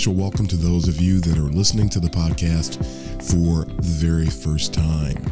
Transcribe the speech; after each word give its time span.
Special 0.00 0.14
welcome 0.14 0.46
to 0.46 0.56
those 0.56 0.88
of 0.88 0.98
you 0.98 1.20
that 1.20 1.36
are 1.36 1.52
listening 1.52 1.86
to 1.86 2.00
the 2.00 2.08
podcast 2.08 2.82
for 3.28 3.66
the 3.66 3.82
very 3.82 4.30
first 4.30 4.72
time. 4.72 5.22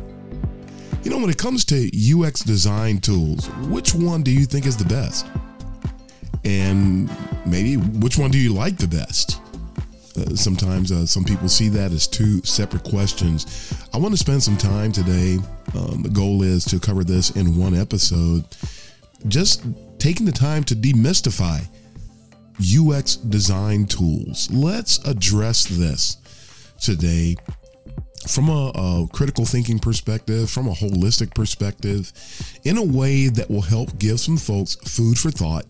You 1.02 1.10
know, 1.10 1.16
when 1.16 1.30
it 1.30 1.38
comes 1.38 1.64
to 1.64 1.90
UX 1.96 2.40
design 2.40 2.98
tools, 2.98 3.48
which 3.68 3.94
one 3.94 4.22
do 4.22 4.30
you 4.30 4.44
think 4.44 4.66
is 4.66 4.76
the 4.76 4.84
best? 4.84 5.24
And 6.44 7.10
maybe 7.46 7.76
which 7.76 8.18
one 8.18 8.30
do 8.30 8.36
you 8.36 8.52
like 8.52 8.76
the 8.76 8.86
best? 8.86 9.40
Uh, 10.14 10.36
sometimes 10.36 10.92
uh, 10.92 11.06
some 11.06 11.24
people 11.24 11.48
see 11.48 11.70
that 11.70 11.90
as 11.92 12.06
two 12.06 12.42
separate 12.44 12.84
questions. 12.84 13.72
I 13.94 13.96
want 13.96 14.12
to 14.12 14.18
spend 14.18 14.42
some 14.42 14.58
time 14.58 14.92
today. 14.92 15.38
Um, 15.74 16.02
the 16.02 16.10
goal 16.10 16.42
is 16.42 16.66
to 16.66 16.78
cover 16.78 17.04
this 17.04 17.30
in 17.30 17.56
one 17.56 17.74
episode. 17.74 18.44
Just 19.28 19.64
taking 19.98 20.26
the 20.26 20.32
time 20.32 20.62
to 20.64 20.76
demystify 20.76 21.66
UX 22.60 23.16
design 23.16 23.86
tools. 23.86 24.50
Let's 24.50 24.98
address 25.06 25.64
this 25.64 26.16
today 26.80 27.36
from 28.26 28.48
a, 28.48 28.72
a, 28.74 29.08
critical 29.12 29.44
thinking 29.44 29.78
perspective, 29.78 30.50
from 30.50 30.68
a 30.68 30.72
holistic 30.72 31.34
perspective, 31.34 32.12
in 32.64 32.76
a 32.76 32.82
way 32.82 33.28
that 33.28 33.50
will 33.50 33.62
help 33.62 33.98
give 33.98 34.20
some 34.20 34.36
folks 34.36 34.74
food 34.74 35.18
for 35.18 35.30
thought 35.30 35.64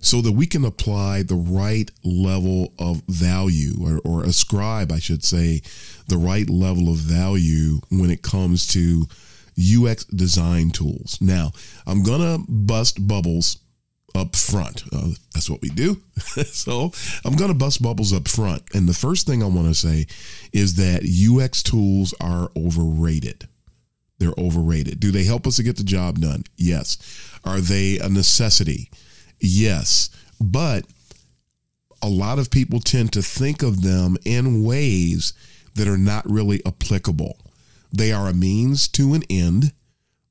so 0.00 0.20
that 0.20 0.32
we 0.32 0.46
can 0.46 0.64
apply 0.64 1.22
the 1.22 1.34
right 1.34 1.90
level 2.04 2.72
of 2.78 3.02
value 3.08 3.74
or, 3.82 4.00
or 4.04 4.24
ascribe, 4.24 4.92
I 4.92 5.00
should 5.00 5.24
say, 5.24 5.60
the 6.06 6.16
right 6.16 6.48
level 6.48 6.88
of 6.88 6.96
value 6.96 7.80
when 7.90 8.10
it 8.10 8.22
comes 8.22 8.66
to 8.68 9.06
UX 9.58 10.04
design 10.04 10.70
tools. 10.70 11.18
Now, 11.20 11.50
I'm 11.86 12.04
going 12.04 12.20
to 12.20 12.44
bust 12.48 13.06
bubbles 13.06 13.58
up 14.14 14.34
front. 14.34 14.84
Uh, 14.92 15.10
that's 15.34 15.50
what 15.50 15.62
we 15.62 15.68
do. 15.68 16.00
so 16.46 16.92
I'm 17.24 17.36
going 17.36 17.50
to 17.50 17.56
bust 17.56 17.82
bubbles 17.82 18.12
up 18.12 18.28
front. 18.28 18.62
And 18.74 18.88
the 18.88 18.94
first 18.94 19.26
thing 19.26 19.42
I 19.42 19.46
want 19.46 19.68
to 19.68 19.74
say 19.74 20.06
is 20.52 20.76
that 20.76 21.04
UX 21.04 21.62
tools 21.62 22.14
are 22.20 22.50
overrated. 22.56 23.48
They're 24.18 24.34
overrated. 24.36 24.98
Do 24.98 25.10
they 25.10 25.24
help 25.24 25.46
us 25.46 25.56
to 25.56 25.62
get 25.62 25.76
the 25.76 25.84
job 25.84 26.20
done? 26.20 26.44
Yes. 26.56 26.98
Are 27.44 27.60
they 27.60 27.98
a 27.98 28.08
necessity? 28.08 28.90
Yes. 29.38 30.10
But 30.40 30.84
a 32.02 32.08
lot 32.08 32.38
of 32.38 32.50
people 32.50 32.80
tend 32.80 33.12
to 33.12 33.22
think 33.22 33.62
of 33.62 33.82
them 33.82 34.16
in 34.24 34.64
ways 34.64 35.32
that 35.74 35.88
are 35.88 35.98
not 35.98 36.28
really 36.28 36.60
applicable. 36.66 37.38
They 37.92 38.12
are 38.12 38.28
a 38.28 38.34
means 38.34 38.88
to 38.88 39.14
an 39.14 39.22
end, 39.30 39.72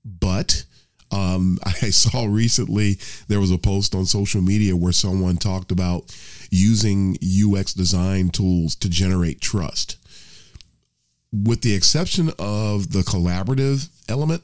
but 0.03 0.65
um, 1.11 1.59
I 1.65 1.89
saw 1.89 2.25
recently 2.25 2.97
there 3.27 3.39
was 3.39 3.51
a 3.51 3.57
post 3.57 3.95
on 3.95 4.05
social 4.05 4.41
media 4.41 4.75
where 4.75 4.93
someone 4.93 5.37
talked 5.37 5.71
about 5.71 6.15
using 6.49 7.17
UX 7.21 7.73
design 7.73 8.29
tools 8.29 8.75
to 8.75 8.89
generate 8.89 9.41
trust. 9.41 9.97
With 11.31 11.61
the 11.61 11.75
exception 11.75 12.31
of 12.39 12.93
the 12.93 13.01
collaborative 13.01 13.89
element 14.07 14.43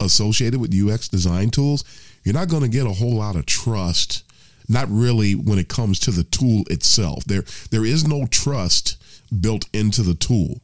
associated 0.00 0.60
with 0.60 0.74
UX 0.74 1.08
design 1.08 1.50
tools, 1.50 1.84
you're 2.24 2.34
not 2.34 2.48
going 2.48 2.62
to 2.62 2.68
get 2.68 2.86
a 2.86 2.92
whole 2.92 3.16
lot 3.16 3.36
of 3.36 3.46
trust. 3.46 4.24
Not 4.66 4.88
really 4.90 5.34
when 5.34 5.58
it 5.58 5.68
comes 5.68 6.00
to 6.00 6.10
the 6.10 6.24
tool 6.24 6.64
itself. 6.70 7.24
There, 7.24 7.44
there 7.70 7.84
is 7.84 8.08
no 8.08 8.26
trust 8.26 8.96
built 9.40 9.68
into 9.74 10.02
the 10.02 10.14
tool. 10.14 10.62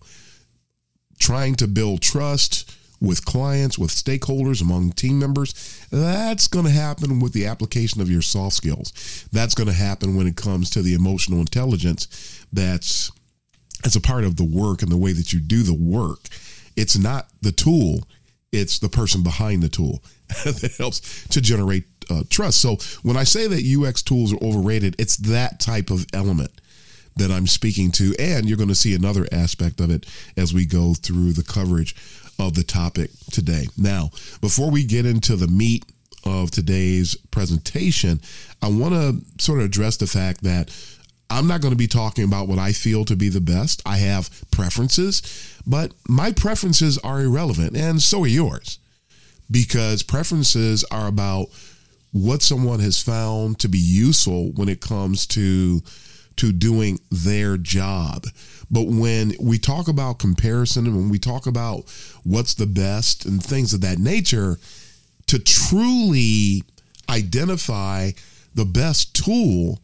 Trying 1.19 1.57
to 1.57 1.69
build 1.69 2.01
trust 2.01 2.75
with 3.01 3.25
clients, 3.25 3.79
with 3.79 3.91
stakeholders, 3.91 4.61
among 4.61 4.93
team 4.93 5.19
members, 5.19 5.87
that's 5.91 6.49
going 6.49 6.67
to 6.67 6.71
happen 6.71 7.19
with 7.19 7.33
the 7.33 7.47
application 7.47 8.01
of 8.01 8.11
your 8.11 8.23
soft 8.23 8.57
skills. 8.57 9.27
That's 9.33 9.55
going 9.55 9.69
to 9.69 9.75
happen 9.75 10.17
when 10.17 10.27
it 10.27 10.37
comes 10.37 10.71
to 10.71 10.83
the 10.83 10.95
emotional 10.95 11.41
intelligence 11.41 12.47
that's 12.53 13.11
as 13.85 13.97
a 13.97 14.01
part 14.01 14.25
of 14.25 14.37
the 14.37 14.45
work 14.45 14.83
and 14.83 14.93
the 14.93 14.99
way 14.99 15.13
that 15.13 15.33
you 15.33 15.41
do 15.41 15.63
the 15.63 15.75
work. 15.75 16.29
It's 16.77 16.99
not 16.99 17.29
the 17.41 17.53
tool, 17.53 18.01
it's 18.53 18.79
the 18.79 18.89
person 18.89 19.23
behind 19.23 19.63
the 19.63 19.69
tool 19.69 20.03
that 20.45 20.75
helps 20.79 21.27
to 21.29 21.41
generate 21.41 21.85
uh, 22.11 22.25
trust. 22.29 22.61
So 22.61 22.77
when 23.03 23.17
I 23.17 23.25
say 23.25 23.47
that 23.47 23.65
UX 23.65 24.03
tools 24.03 24.33
are 24.33 24.43
overrated, 24.43 24.97
it's 24.99 25.17
that 25.19 25.61
type 25.61 25.91
of 25.91 26.07
element 26.13 26.51
that 27.17 27.31
I'm 27.31 27.47
speaking 27.47 27.91
to. 27.93 28.15
And 28.19 28.47
you're 28.47 28.57
going 28.57 28.69
to 28.69 28.75
see 28.75 28.95
another 28.95 29.27
aspect 29.33 29.81
of 29.81 29.91
it 29.91 30.07
as 30.37 30.53
we 30.53 30.67
go 30.67 30.95
through 30.95 31.33
the 31.33 31.43
coverage 31.43 31.95
of 32.41 32.55
the 32.55 32.63
topic 32.65 33.11
today. 33.31 33.67
Now, 33.77 34.11
before 34.41 34.71
we 34.71 34.85
get 34.85 35.07
into 35.07 35.37
the 35.37 35.49
meat 35.49 35.85
of 36.25 36.51
today's 36.51 37.15
presentation, 37.31 38.21
I 38.63 38.69
want 38.69 38.95
to 38.95 39.43
sort 39.43 39.61
of 39.61 39.67
address 39.67 39.97
the 39.97 40.07
fact 40.07 40.43
that 40.43 40.71
I'm 41.31 41.47
not 41.47 41.61
going 41.61 41.73
to 41.73 41.79
be 41.79 41.87
talking 41.87 42.25
about 42.25 42.49
what 42.49 42.59
I 42.59 42.73
feel 42.73 43.05
to 43.05 43.15
be 43.15 43.29
the 43.29 43.41
best. 43.41 43.83
I 43.87 43.99
have 43.99 44.31
preferences, 44.51 45.23
but 45.67 45.93
my 46.09 46.33
preferences 46.33 46.99
are 46.99 47.21
irrelevant, 47.21 47.77
and 47.77 48.03
so 48.03 48.25
are 48.25 48.27
yours, 48.27 48.79
because 49.51 50.03
preferences 50.03 50.85
are 50.91 51.07
about 51.07 51.47
what 52.13 52.43
someone 52.43 52.81
has 52.81 53.01
found 53.01 53.61
to 53.61 53.69
be 53.69 53.79
useful 53.79 54.51
when 54.53 54.69
it 54.69 54.81
comes 54.81 55.27
to 55.29 55.81
to 56.41 56.53
doing 56.53 56.99
their 57.11 57.57
job. 57.57 58.27
But 58.71 58.87
when 58.87 59.35
we 59.41 59.59
talk 59.59 59.89
about 59.89 60.19
comparison 60.19 60.87
and 60.87 60.97
when 60.97 61.09
we 61.11 61.19
talk 61.19 61.47
about 61.47 61.85
what's 62.25 62.55
the 62.55 62.67
best 62.67 63.27
and 63.27 63.43
things 63.43 63.75
of 63.75 63.81
that 63.83 63.99
nature, 63.99 64.59
to 65.27 65.39
truly 65.39 66.63
identify 67.09 68.11
the 68.55 68.65
best 68.65 69.15
tool 69.15 69.81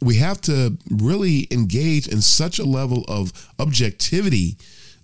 we 0.00 0.16
have 0.16 0.40
to 0.40 0.76
really 0.90 1.48
engage 1.50 2.06
in 2.06 2.22
such 2.22 2.58
a 2.58 2.64
level 2.64 3.04
of 3.08 3.32
objectivity 3.58 4.56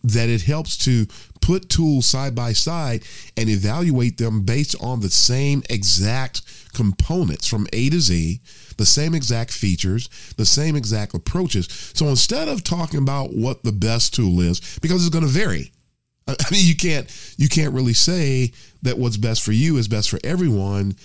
that 0.04 0.28
it 0.28 0.42
helps 0.42 0.76
to 0.76 1.06
put 1.44 1.68
tools 1.68 2.06
side 2.06 2.34
by 2.34 2.54
side 2.54 3.04
and 3.36 3.50
evaluate 3.50 4.16
them 4.16 4.42
based 4.42 4.74
on 4.80 5.00
the 5.00 5.10
same 5.10 5.62
exact 5.68 6.40
components 6.72 7.46
from 7.46 7.66
A 7.74 7.90
to 7.90 8.00
Z, 8.00 8.40
the 8.78 8.86
same 8.86 9.14
exact 9.14 9.52
features, 9.52 10.08
the 10.38 10.46
same 10.46 10.74
exact 10.74 11.12
approaches. 11.12 11.68
So 11.94 12.06
instead 12.06 12.48
of 12.48 12.64
talking 12.64 12.98
about 12.98 13.34
what 13.34 13.62
the 13.62 13.72
best 13.72 14.14
tool 14.14 14.40
is, 14.40 14.78
because 14.80 15.04
it's 15.04 15.12
going 15.12 15.26
to 15.26 15.30
vary. 15.30 15.70
I 16.26 16.34
mean, 16.50 16.66
you 16.66 16.74
can't 16.74 17.06
you 17.36 17.50
can't 17.50 17.74
really 17.74 17.92
say 17.92 18.52
that 18.82 18.96
what's 18.96 19.18
best 19.18 19.42
for 19.42 19.52
you 19.52 19.76
is 19.76 19.86
best 19.86 20.08
for 20.08 20.18
everyone 20.24 20.96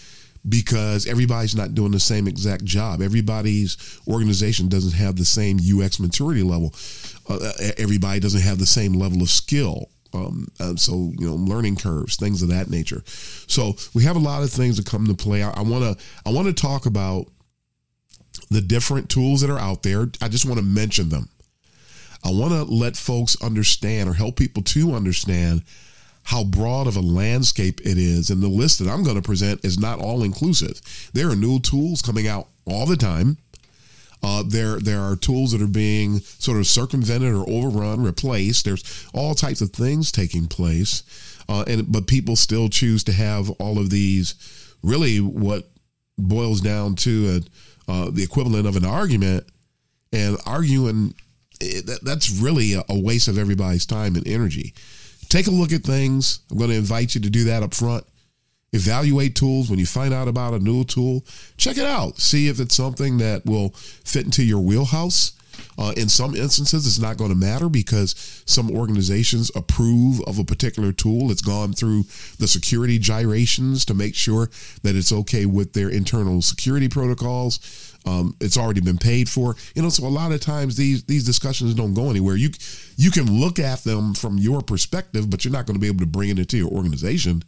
because 0.48 1.06
everybody's 1.06 1.54
not 1.54 1.76
doing 1.76 1.92
the 1.92 2.00
same 2.00 2.30
exact 2.30 2.64
job. 2.64 3.02
Everybody's 3.02 4.00
organization 4.08 4.70
doesn't 4.70 4.94
have 4.94 5.18
the 5.18 5.26
same 5.26 5.58
UX 5.58 6.00
maturity 6.00 6.44
level. 6.44 6.74
Uh, 7.28 7.52
everybody 7.78 8.22
doesn't 8.22 8.40
have 8.40 8.58
the 8.58 8.66
same 8.66 8.94
level 8.94 9.22
of 9.22 9.30
skill. 9.30 9.90
Um, 10.14 10.48
so 10.76 11.12
you 11.18 11.28
know, 11.28 11.36
learning 11.36 11.76
curves, 11.76 12.16
things 12.16 12.42
of 12.42 12.50
that 12.50 12.70
nature. 12.70 13.04
So 13.06 13.76
we 13.94 14.04
have 14.04 14.16
a 14.16 14.20
lot 14.20 14.44
of 14.44 14.50
things 14.50 14.78
that 14.78 14.86
come 14.86 15.06
to 15.08 15.14
play. 15.14 15.44
I 15.44 15.62
want 15.62 15.84
to 15.84 16.04
I 16.26 16.32
want 16.32 16.48
to 16.48 16.54
talk 16.54 16.86
about 16.86 17.28
the 18.50 18.62
different 18.62 19.10
tools 19.10 19.42
that 19.42 19.50
are 19.50 19.60
out 19.60 19.84
there. 19.84 20.08
I 20.22 20.28
just 20.28 20.46
want 20.46 20.58
to 20.60 20.66
mention 20.66 21.10
them. 21.10 21.30
I 22.24 22.32
want 22.32 22.52
to 22.52 22.64
let 22.64 22.98
folks 22.98 23.42
understand 23.42 24.10
or 24.10 24.14
help 24.14 24.36
people 24.36 24.64
to 24.64 24.94
understand 24.94 25.64
how 26.24 26.44
broad 26.44 26.86
of 26.86 26.96
a 26.96 27.02
landscape 27.02 27.80
it 27.82 27.98
is. 27.98 28.30
And 28.30 28.42
the 28.44 28.50
list 28.50 28.80
that 28.80 28.90
I'm 28.90 29.04
going 29.04 29.16
to 29.16 29.22
present 29.22 29.64
is 29.64 29.80
not 29.80 30.00
all 30.00 30.24
inclusive. 30.24 30.82
There 31.14 31.30
are 31.30 31.36
new 31.36 31.60
tools 31.60 32.02
coming 32.02 32.28
out 32.28 32.48
all 32.66 32.86
the 32.86 32.98
time. 32.98 33.38
Uh, 34.22 34.44
there, 34.46 34.80
there 34.80 35.00
are 35.00 35.16
tools 35.16 35.52
that 35.52 35.62
are 35.62 35.68
being 35.68 36.20
sort 36.20 36.58
of 36.58 36.68
circumvented 36.68 37.34
or 37.34 37.50
overrun, 37.50 38.04
replaced. 38.04 38.66
There's 38.66 39.08
all 39.14 39.34
types 39.34 39.62
of 39.62 39.72
things 39.72 40.12
taking 40.12 40.48
place, 40.48 41.04
uh, 41.48 41.64
and 41.68 41.92
but 41.92 42.08
people 42.08 42.36
still 42.36 42.70
choose 42.70 43.04
to 43.06 43.14
have 43.14 43.50
all 43.52 43.80
of 43.80 43.90
these. 43.90 44.36
Really, 44.84 45.20
what 45.20 45.70
boils 46.18 46.60
down 46.62 46.96
to 46.96 47.42
a, 47.88 47.92
uh, 47.92 48.10
the 48.12 48.24
equivalent 48.24 48.68
of 48.68 48.76
an 48.76 48.86
argument, 48.86 49.46
and 50.12 50.38
arguing 50.46 51.14
it, 51.62 51.86
that, 51.86 52.04
that's 52.04 52.30
really 52.30 52.74
a, 52.74 52.84
a 52.90 53.00
waste 53.00 53.28
of 53.28 53.38
everybody's 53.38 53.86
time 53.86 54.16
and 54.16 54.28
energy. 54.28 54.74
Take 55.30 55.48
a 55.48 55.52
look 55.52 55.72
at 55.72 55.84
things. 55.84 56.40
I'm 56.52 56.58
going 56.58 56.72
to 56.72 56.76
invite 56.76 57.16
you 57.16 57.22
to 57.22 57.30
do 57.30 57.46
that 57.46 57.64
up 57.64 57.74
front. 57.74 58.04
Evaluate 58.72 59.36
tools. 59.36 59.70
When 59.70 59.80
you 59.80 59.86
find 59.86 60.14
out 60.14 60.28
about 60.28 60.54
a 60.54 60.60
new 60.60 60.84
tool, 60.84 61.26
check 61.58 61.78
it 61.78 61.86
out. 61.86 62.20
See 62.20 62.48
if 62.48 62.60
it's 62.60 62.76
something 62.76 63.18
that 63.18 63.46
will 63.46 63.70
fit 63.70 64.26
into 64.26 64.44
your 64.44 64.60
wheelhouse. 64.60 65.34
Uh, 65.78 65.94
in 65.96 66.10
some 66.10 66.36
instances, 66.36 66.86
it's 66.86 67.00
not 67.00 67.18
going 67.18 67.32
to 67.32 67.38
matter 67.38 67.70
because 67.70 68.44
some 68.46 68.70
organizations 68.72 69.52
approve 69.56 70.22
of 70.22 70.40
a 70.40 70.44
particular 70.44 70.92
tool. 70.92 71.32
It's 71.32 71.42
gone 71.42 71.74
through 71.74 72.04
the 72.38 72.48
security 72.48 73.00
gyrations 73.00 73.86
to 73.86 73.94
make 73.94 74.16
sure 74.16 74.50
that 74.84 74.96
it's 74.96 75.12
okay 75.12 75.46
with 75.46 75.74
their 75.74 75.90
internal 75.90 76.42
security 76.42 76.90
protocols. 76.90 77.96
Um, 78.06 78.36
it's 78.40 78.58
already 78.58 78.82
been 78.82 78.98
paid 78.98 79.30
for. 79.30 79.56
You 79.76 79.82
know, 79.82 79.90
so 79.90 80.06
a 80.06 80.10
lot 80.10 80.32
of 80.32 80.40
times 80.42 80.76
these 80.76 81.04
these 81.04 81.26
discussions 81.26 81.74
don't 81.74 81.94
go 81.94 82.10
anywhere. 82.10 82.36
You 82.36 82.50
you 82.98 83.12
can 83.12 83.40
look 83.40 83.60
at 83.60 83.84
them 83.84 84.14
from 84.14 84.38
your 84.38 84.62
perspective, 84.62 85.30
but 85.30 85.44
you're 85.44 85.52
not 85.52 85.66
going 85.66 85.76
to 85.76 85.82
be 85.82 85.88
able 85.88 86.00
to 86.00 86.06
bring 86.06 86.30
it 86.30 86.40
into 86.40 86.58
your 86.58 86.72
organization. 86.72 87.44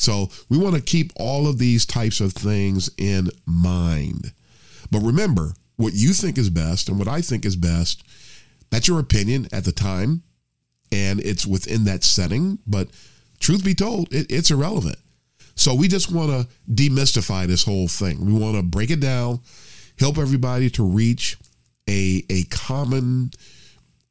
So 0.00 0.30
we 0.48 0.58
want 0.58 0.76
to 0.76 0.80
keep 0.80 1.12
all 1.16 1.46
of 1.46 1.58
these 1.58 1.84
types 1.84 2.20
of 2.20 2.32
things 2.32 2.90
in 2.96 3.28
mind. 3.46 4.32
But 4.90 5.00
remember, 5.00 5.54
what 5.76 5.94
you 5.94 6.12
think 6.12 6.38
is 6.38 6.50
best 6.50 6.88
and 6.88 6.98
what 6.98 7.08
I 7.08 7.20
think 7.20 7.44
is 7.44 7.56
best, 7.56 8.02
that's 8.70 8.88
your 8.88 9.00
opinion 9.00 9.48
at 9.52 9.64
the 9.64 9.72
time, 9.72 10.22
and 10.90 11.20
it's 11.20 11.46
within 11.46 11.84
that 11.84 12.04
setting. 12.04 12.58
But 12.66 12.88
truth 13.40 13.64
be 13.64 13.74
told, 13.74 14.12
it, 14.12 14.26
it's 14.30 14.50
irrelevant. 14.50 14.98
So 15.54 15.74
we 15.74 15.88
just 15.88 16.10
want 16.10 16.30
to 16.30 16.48
demystify 16.72 17.46
this 17.46 17.64
whole 17.64 17.88
thing. 17.88 18.24
We 18.24 18.32
want 18.32 18.56
to 18.56 18.62
break 18.62 18.90
it 18.90 19.00
down 19.00 19.40
help 20.00 20.16
everybody 20.16 20.70
to 20.70 20.82
reach 20.82 21.36
a, 21.86 22.24
a 22.30 22.44
common 22.44 23.30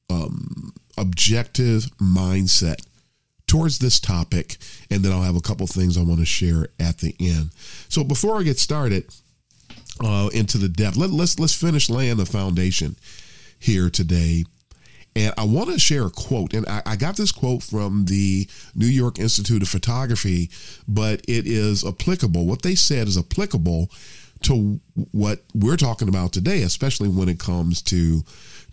um, 0.10 0.72
objective 0.98 1.86
mindset 1.98 2.86
towards 3.50 3.80
this 3.80 4.00
topic 4.00 4.58
and 4.90 5.04
then 5.04 5.12
i'll 5.12 5.22
have 5.22 5.36
a 5.36 5.42
couple 5.42 5.66
things 5.68 5.98
i 5.98 6.02
want 6.02 6.20
to 6.20 6.26
share 6.26 6.68
at 6.80 7.00
the 7.00 7.16
end 7.20 7.50
so 7.90 8.04
before 8.04 8.40
i 8.40 8.44
get 8.44 8.60
started 8.60 9.06
uh, 10.02 10.30
into 10.34 10.58
the 10.58 10.70
depth 10.70 10.96
let, 10.96 11.10
let's 11.10 11.40
let's 11.40 11.56
finish 11.56 11.90
laying 11.90 12.18
the 12.18 12.26
foundation 12.26 12.96
here 13.60 13.90
today 13.90 14.46
and 15.16 15.34
I 15.38 15.44
want 15.44 15.70
to 15.72 15.80
share 15.80 16.06
a 16.06 16.12
quote, 16.12 16.54
and 16.54 16.68
I, 16.68 16.84
I, 16.86 16.96
got 16.96 17.18
this 17.18 17.32
quote 17.32 17.64
from 17.64 18.06
the 18.06 18.48
New 18.76 18.86
York 18.86 19.18
Institute 19.18 19.62
of 19.62 19.68
Photography, 19.68 20.50
but 20.88 21.22
it 21.28 21.48
is 21.48 21.84
applicable. 21.84 22.46
What 22.46 22.62
they 22.62 22.76
said 22.76 23.08
is 23.08 23.18
applicable 23.18 23.90
to 24.44 24.80
what 25.12 25.42
we're 25.54 25.78
talking 25.78 26.08
about 26.08 26.32
today, 26.32 26.62
especially 26.62 27.10
when 27.10 27.28
it 27.28 27.40
comes 27.40 27.82
to 27.84 28.24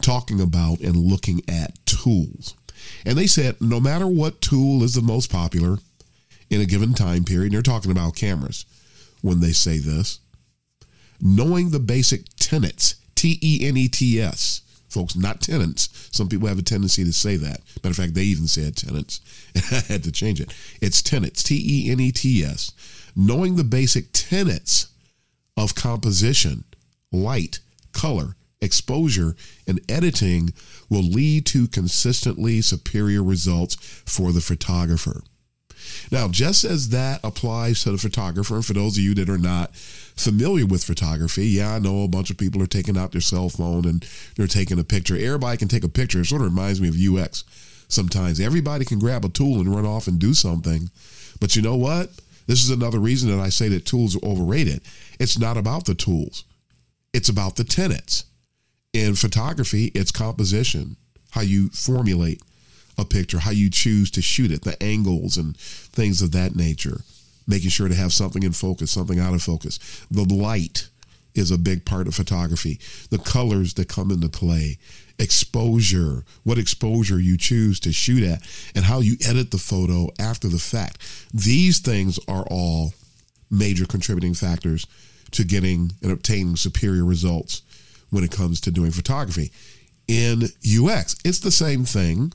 talking 0.02 0.40
about 0.40 0.80
and 0.80 0.96
looking 0.96 1.40
at 1.48 1.74
tools. 1.86 2.54
And 3.04 3.16
they 3.16 3.26
said 3.26 3.60
no 3.60 3.80
matter 3.80 4.06
what 4.06 4.40
tool 4.40 4.82
is 4.82 4.94
the 4.94 5.02
most 5.02 5.30
popular 5.30 5.78
in 6.50 6.60
a 6.60 6.66
given 6.66 6.94
time 6.94 7.24
period, 7.24 7.46
and 7.46 7.54
they're 7.54 7.62
talking 7.62 7.90
about 7.90 8.16
cameras 8.16 8.64
when 9.22 9.40
they 9.40 9.52
say 9.52 9.78
this, 9.78 10.20
knowing 11.20 11.70
the 11.70 11.80
basic 11.80 12.26
tenets, 12.36 12.96
T 13.14 13.38
E 13.42 13.66
N 13.66 13.76
E 13.76 13.88
T 13.88 14.20
S, 14.20 14.62
folks, 14.88 15.16
not 15.16 15.40
tenants. 15.40 16.08
Some 16.12 16.28
people 16.28 16.48
have 16.48 16.58
a 16.58 16.62
tendency 16.62 17.04
to 17.04 17.12
say 17.12 17.36
that. 17.36 17.60
Matter 17.82 17.90
of 17.90 17.96
fact, 17.96 18.14
they 18.14 18.22
even 18.22 18.46
said 18.46 18.76
tenants. 18.76 19.20
I 19.72 19.92
had 19.92 20.04
to 20.04 20.12
change 20.12 20.40
it. 20.40 20.54
It's 20.80 21.02
tenets, 21.02 21.42
T 21.42 21.56
E 21.56 21.90
N 21.90 22.00
E 22.00 22.12
T 22.12 22.44
S. 22.44 22.72
Knowing 23.16 23.56
the 23.56 23.64
basic 23.64 24.06
tenets 24.12 24.88
of 25.56 25.74
composition, 25.74 26.64
light, 27.10 27.60
color, 27.92 28.36
exposure, 28.60 29.36
and 29.66 29.80
editing 29.88 30.52
will 30.88 31.02
lead 31.02 31.46
to 31.46 31.68
consistently 31.68 32.60
superior 32.62 33.22
results 33.22 33.74
for 34.06 34.32
the 34.32 34.40
photographer. 34.40 35.22
Now, 36.10 36.28
just 36.28 36.64
as 36.64 36.88
that 36.90 37.20
applies 37.22 37.82
to 37.82 37.92
the 37.92 37.98
photographer, 37.98 38.60
for 38.62 38.72
those 38.72 38.96
of 38.96 39.04
you 39.04 39.14
that 39.14 39.28
are 39.28 39.38
not 39.38 39.74
familiar 39.76 40.66
with 40.66 40.84
photography, 40.84 41.46
yeah, 41.46 41.74
I 41.74 41.78
know 41.78 42.02
a 42.02 42.08
bunch 42.08 42.30
of 42.30 42.38
people 42.38 42.62
are 42.62 42.66
taking 42.66 42.96
out 42.96 43.12
their 43.12 43.20
cell 43.20 43.48
phone 43.48 43.84
and 43.84 44.06
they're 44.36 44.46
taking 44.46 44.78
a 44.78 44.84
picture. 44.84 45.16
Everybody 45.16 45.58
can 45.58 45.68
take 45.68 45.84
a 45.84 45.88
picture. 45.88 46.20
It 46.20 46.26
sort 46.26 46.42
of 46.42 46.48
reminds 46.48 46.80
me 46.80 46.88
of 46.88 46.96
UX 46.96 47.44
sometimes. 47.88 48.40
Everybody 48.40 48.84
can 48.84 48.98
grab 48.98 49.24
a 49.24 49.28
tool 49.28 49.60
and 49.60 49.74
run 49.74 49.86
off 49.86 50.08
and 50.08 50.18
do 50.18 50.34
something. 50.34 50.90
But 51.40 51.54
you 51.54 51.62
know 51.62 51.76
what? 51.76 52.10
This 52.46 52.62
is 52.62 52.70
another 52.70 52.98
reason 52.98 53.30
that 53.30 53.42
I 53.42 53.48
say 53.48 53.68
that 53.68 53.86
tools 53.86 54.16
are 54.16 54.24
overrated. 54.24 54.80
It's 55.18 55.38
not 55.38 55.56
about 55.56 55.84
the 55.84 55.94
tools, 55.94 56.44
it's 57.12 57.28
about 57.28 57.56
the 57.56 57.64
tenets. 57.64 58.24
In 58.96 59.14
photography, 59.14 59.92
it's 59.94 60.10
composition, 60.10 60.96
how 61.32 61.42
you 61.42 61.68
formulate 61.68 62.40
a 62.96 63.04
picture, 63.04 63.40
how 63.40 63.50
you 63.50 63.68
choose 63.68 64.10
to 64.12 64.22
shoot 64.22 64.50
it, 64.50 64.62
the 64.62 64.82
angles 64.82 65.36
and 65.36 65.54
things 65.54 66.22
of 66.22 66.32
that 66.32 66.56
nature, 66.56 67.02
making 67.46 67.68
sure 67.68 67.88
to 67.88 67.94
have 67.94 68.14
something 68.14 68.42
in 68.42 68.52
focus, 68.52 68.90
something 68.90 69.20
out 69.20 69.34
of 69.34 69.42
focus. 69.42 69.78
The 70.10 70.24
light 70.24 70.88
is 71.34 71.50
a 71.50 71.58
big 71.58 71.84
part 71.84 72.06
of 72.06 72.14
photography, 72.14 72.80
the 73.10 73.18
colors 73.18 73.74
that 73.74 73.90
come 73.90 74.10
into 74.10 74.30
play, 74.30 74.78
exposure, 75.18 76.24
what 76.44 76.56
exposure 76.56 77.20
you 77.20 77.36
choose 77.36 77.78
to 77.80 77.92
shoot 77.92 78.22
at, 78.22 78.40
and 78.74 78.86
how 78.86 79.00
you 79.00 79.18
edit 79.28 79.50
the 79.50 79.58
photo 79.58 80.08
after 80.18 80.48
the 80.48 80.58
fact. 80.58 81.02
These 81.34 81.80
things 81.80 82.18
are 82.26 82.46
all 82.50 82.94
major 83.50 83.84
contributing 83.84 84.32
factors 84.32 84.86
to 85.32 85.44
getting 85.44 85.92
and 86.02 86.10
obtaining 86.10 86.56
superior 86.56 87.04
results 87.04 87.60
when 88.16 88.24
it 88.24 88.30
comes 88.32 88.62
to 88.62 88.70
doing 88.70 88.90
photography. 88.90 89.52
In 90.08 90.44
UX, 90.66 91.16
it's 91.22 91.40
the 91.40 91.50
same 91.50 91.84
thing 91.84 92.32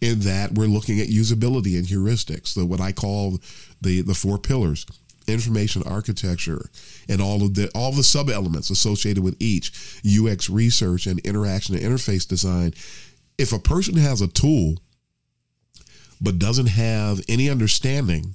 in 0.00 0.20
that 0.20 0.54
we're 0.54 0.66
looking 0.66 1.00
at 1.00 1.08
usability 1.08 1.76
and 1.76 1.86
heuristics, 1.86 2.54
the 2.54 2.64
what 2.64 2.80
I 2.80 2.92
call 2.92 3.38
the 3.80 4.00
the 4.00 4.14
four 4.14 4.38
pillars 4.38 4.86
information 5.26 5.82
architecture 5.82 6.70
and 7.06 7.20
all 7.20 7.42
of 7.44 7.54
the 7.54 7.70
all 7.74 7.92
the 7.92 8.02
sub 8.02 8.30
elements 8.30 8.70
associated 8.70 9.22
with 9.22 9.36
each 9.38 10.00
UX 10.02 10.48
research 10.48 11.06
and 11.06 11.20
interaction 11.20 11.74
and 11.74 11.84
interface 11.84 12.26
design. 12.26 12.72
If 13.36 13.52
a 13.52 13.58
person 13.58 13.98
has 13.98 14.22
a 14.22 14.28
tool 14.28 14.78
but 16.22 16.38
doesn't 16.38 16.68
have 16.68 17.20
any 17.28 17.50
understanding 17.50 18.34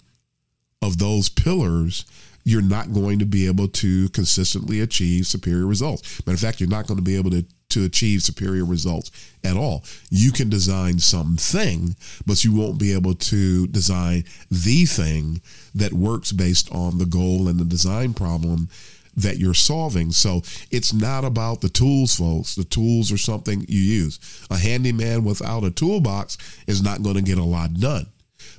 of 0.84 1.00
those 1.00 1.30
pillars, 1.30 2.06
you're 2.44 2.62
not 2.62 2.94
going 2.94 3.20
to 3.20 3.26
be 3.26 3.48
able 3.48 3.68
to 3.68 4.10
consistently 4.10 4.82
achieve 4.82 5.28
superior 5.28 5.66
results. 5.66 6.26
Matter 6.26 6.36
of 6.36 6.42
fact, 6.42 6.60
you're 6.60 6.70
not 6.70 6.88
going 6.88 6.98
to 6.98 7.04
be 7.04 7.16
able 7.16 7.32
to 7.32 7.46
to 7.70 7.86
achieve 7.86 8.22
superior 8.22 8.66
results 8.66 9.10
at 9.44 9.58
all. 9.58 9.84
You 10.12 10.32
can 10.32 10.48
design 10.48 11.00
something, 11.00 11.96
but 12.24 12.44
you 12.44 12.54
won't 12.54 12.78
be 12.78 12.94
able 12.94 13.16
to 13.16 13.66
design 13.68 14.26
the 14.52 14.86
thing 14.86 15.42
that 15.74 15.92
works 15.92 16.32
based 16.32 16.72
on 16.72 17.00
the 17.00 17.08
goal 17.08 17.48
and 17.48 17.60
the 17.60 17.66
design 17.66 18.14
problem 18.14 18.70
that 19.16 19.38
you're 19.38 19.54
solving. 19.54 20.12
So 20.12 20.42
it's 20.72 20.94
not 20.94 21.26
about 21.26 21.62
the 21.62 21.70
tools, 21.70 22.16
folks. 22.16 22.56
The 22.56 22.64
tools 22.64 23.12
are 23.12 23.18
something 23.18 23.66
you 23.68 23.80
use. 23.80 24.20
A 24.50 24.58
handyman 24.58 25.24
without 25.24 25.64
a 25.64 25.72
toolbox 25.72 26.38
is 26.68 26.84
not 26.84 27.04
going 27.04 27.16
to 27.16 27.22
get 27.22 27.38
a 27.38 27.44
lot 27.44 27.74
done. 27.74 28.08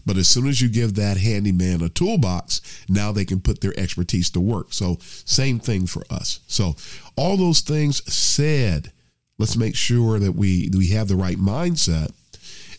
But 0.05 0.17
as 0.17 0.29
soon 0.29 0.47
as 0.47 0.61
you 0.61 0.69
give 0.69 0.95
that 0.95 1.17
handyman 1.17 1.83
a 1.83 1.89
toolbox, 1.89 2.61
now 2.89 3.13
they 3.13 3.25
can 3.25 3.41
put 3.41 3.61
their 3.61 3.79
expertise 3.79 4.31
to 4.31 4.41
work. 4.41 4.73
So, 4.73 4.99
same 5.01 5.59
thing 5.59 5.87
for 5.87 6.05
us. 6.11 6.41
So, 6.47 6.77
all 7.17 7.37
those 7.37 7.61
things 7.61 8.03
said, 8.13 8.93
Let's 9.37 9.57
make 9.57 9.75
sure 9.75 10.19
that 10.19 10.33
we 10.33 10.71
we 10.73 10.89
have 10.89 11.09
the 11.09 11.17
right 11.17 11.37
mindset. 11.37 12.13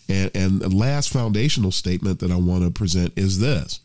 And, 0.08 0.32
and 0.36 0.60
the 0.62 0.70
last 0.70 1.12
foundational 1.12 1.72
statement 1.72 2.20
that 2.20 2.32
I 2.32 2.36
want 2.36 2.64
to 2.64 2.72
present 2.72 3.14
is 3.16 3.40
this 3.40 3.80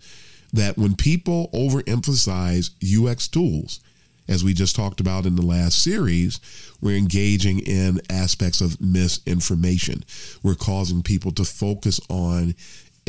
that 0.53 0.77
when 0.77 0.97
people 0.97 1.49
overemphasize 1.55 2.71
UX 2.83 3.29
tools, 3.29 3.81
as 4.29 4.45
we 4.45 4.53
just 4.53 4.77
talked 4.77 5.01
about 5.01 5.27
in 5.27 5.37
the 5.37 5.47
last 5.47 5.83
series, 5.83 6.41
we're 6.81 6.97
engaging 6.97 7.61
in 7.61 8.01
aspects 8.11 8.61
of 8.61 8.81
misinformation. 8.81 10.05
We're 10.43 10.55
causing 10.55 11.03
people 11.03 11.33
to 11.33 11.45
focus 11.45 12.01
on 12.09 12.55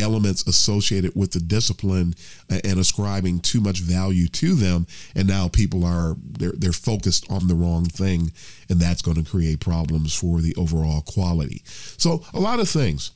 elements 0.02 0.46
associated 0.48 1.16
with 1.16 1.32
the 1.32 1.40
discipline 1.40 2.14
and 2.50 2.80
ascribing 2.80 3.40
too 3.40 3.62
much 3.62 3.80
value 3.80 4.28
to 4.28 4.56
them 4.56 4.88
and 5.16 5.28
now 5.28 5.48
people 5.48 5.86
are 5.86 6.16
they're 6.24 6.54
they're 6.54 6.72
focused 6.72 7.26
on 7.30 7.48
the 7.48 7.56
wrong 7.56 7.86
thing 7.86 8.32
and 8.70 8.80
that's 8.80 9.02
going 9.02 9.22
to 9.22 9.30
create 9.30 9.60
problems 9.60 10.14
for 10.14 10.42
the 10.42 10.56
overall 10.56 11.02
quality 11.02 11.62
so 11.66 12.24
a 12.34 12.40
lot 12.40 12.60
of 12.60 12.70
things 12.70 13.12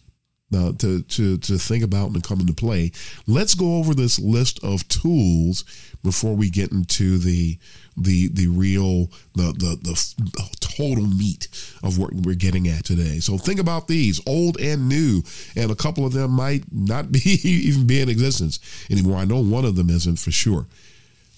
uh, 0.54 0.72
to, 0.77 1.01
to, 1.04 1.38
to 1.39 1.58
think 1.58 1.84
about 1.84 2.12
and 2.12 2.24
come 2.24 2.39
into 2.39 2.54
play. 2.54 2.92
Let's 3.27 3.56
go 3.56 3.77
over 3.77 3.94
this 3.94 4.20
list 4.20 4.63
of 4.63 4.88
tools 4.88 5.63
before 6.04 6.36
we 6.36 6.50
get 6.50 6.72
into 6.72 7.18
the 7.18 7.58
the 7.98 8.27
the 8.27 8.48
real 8.48 9.08
the, 9.34 9.54
the 9.54 9.77
the 9.82 10.65
total 10.75 11.05
meat 11.05 11.48
of 11.84 11.98
what 11.98 12.13
we're 12.13 12.36
getting 12.36 12.67
at 12.67 12.86
today. 12.86 13.20
So 13.20 13.38
think 13.38 13.60
about 13.60 13.88
these, 13.88 14.22
old 14.27 14.60
and 14.60 14.89
new, 14.89 15.24
and 15.55 15.72
a 15.72 15.75
couple 15.75 16.05
of 16.05 16.13
them 16.13 16.32
might 16.32 16.63
not 16.72 17.12
be 17.12 17.39
even 17.44 17.88
be 17.88 18.01
in 18.01 18.10
existence 18.10 18.60
anymore. 18.89 19.17
I 19.17 19.25
know 19.25 19.39
one 19.41 19.65
of 19.65 19.75
them 19.75 19.89
isn't 19.89 20.20
for 20.20 20.32
sure. 20.32 20.67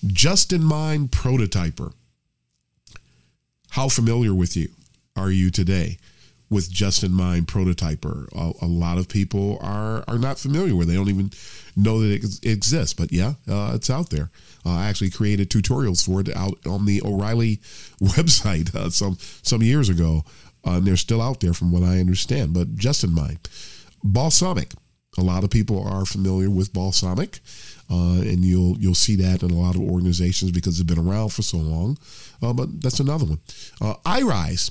Justinmind 0.06 1.10
Prototyper. 1.10 1.94
How 3.72 3.90
familiar 3.90 4.34
with 4.34 4.56
you 4.56 4.70
are 5.16 5.30
you 5.30 5.52
today 5.52 5.98
with 6.50 6.72
Justinmind 6.72 7.46
Prototyper? 7.46 8.28
A, 8.34 8.66
a 8.66 8.68
lot 8.68 8.98
of 8.98 9.08
people 9.08 9.58
are 9.62 10.04
are 10.08 10.18
not 10.18 10.40
familiar 10.40 10.76
with. 10.76 10.88
it. 10.88 10.92
They 10.92 10.98
don't 10.98 11.10
even 11.10 11.32
know 11.76 12.00
that 12.02 12.12
it 12.12 12.46
exists. 12.46 12.94
But 12.94 13.12
yeah, 13.12 13.34
uh, 13.48 13.72
it's 13.76 13.90
out 13.90 14.10
there. 14.10 14.30
Uh, 14.66 14.72
I 14.72 14.88
actually 14.88 15.12
created 15.12 15.50
tutorials 15.50 16.06
for 16.06 16.20
it 16.22 16.36
out 16.36 16.58
on 16.66 16.86
the 16.86 17.02
O'Reilly 17.04 17.58
website 18.02 18.74
uh, 18.76 18.90
some 18.90 19.18
some 19.42 19.62
years 19.62 19.90
ago, 19.90 20.24
uh, 20.66 20.72
and 20.72 20.86
they're 20.86 20.98
still 20.98 21.22
out 21.22 21.40
there 21.40 21.54
from 21.54 21.72
what 21.72 21.84
I 21.84 22.00
understand. 22.00 22.54
But 22.54 22.76
just 22.76 23.04
in 23.04 23.14
mind, 23.14 23.48
Balsamiq. 24.06 24.74
A 25.20 25.24
lot 25.24 25.44
of 25.44 25.50
people 25.50 25.84
are 25.84 26.06
familiar 26.06 26.48
with 26.48 26.74
Balsamiq, 26.74 27.40
uh, 27.90 28.22
and 28.22 28.46
you'll 28.46 28.78
you'll 28.78 28.94
see 28.94 29.16
that 29.16 29.42
in 29.42 29.50
a 29.50 29.56
lot 29.56 29.74
of 29.76 29.82
organizations 29.82 30.52
because 30.52 30.80
it's 30.80 30.88
been 30.88 31.00
around 31.00 31.30
for 31.30 31.42
so 31.42 31.58
long. 31.58 31.98
Uh, 32.40 32.54
but 32.54 32.82
that's 32.82 33.00
another 33.00 33.26
one. 33.26 33.40
Uh, 33.82 33.96
iRise. 34.06 34.70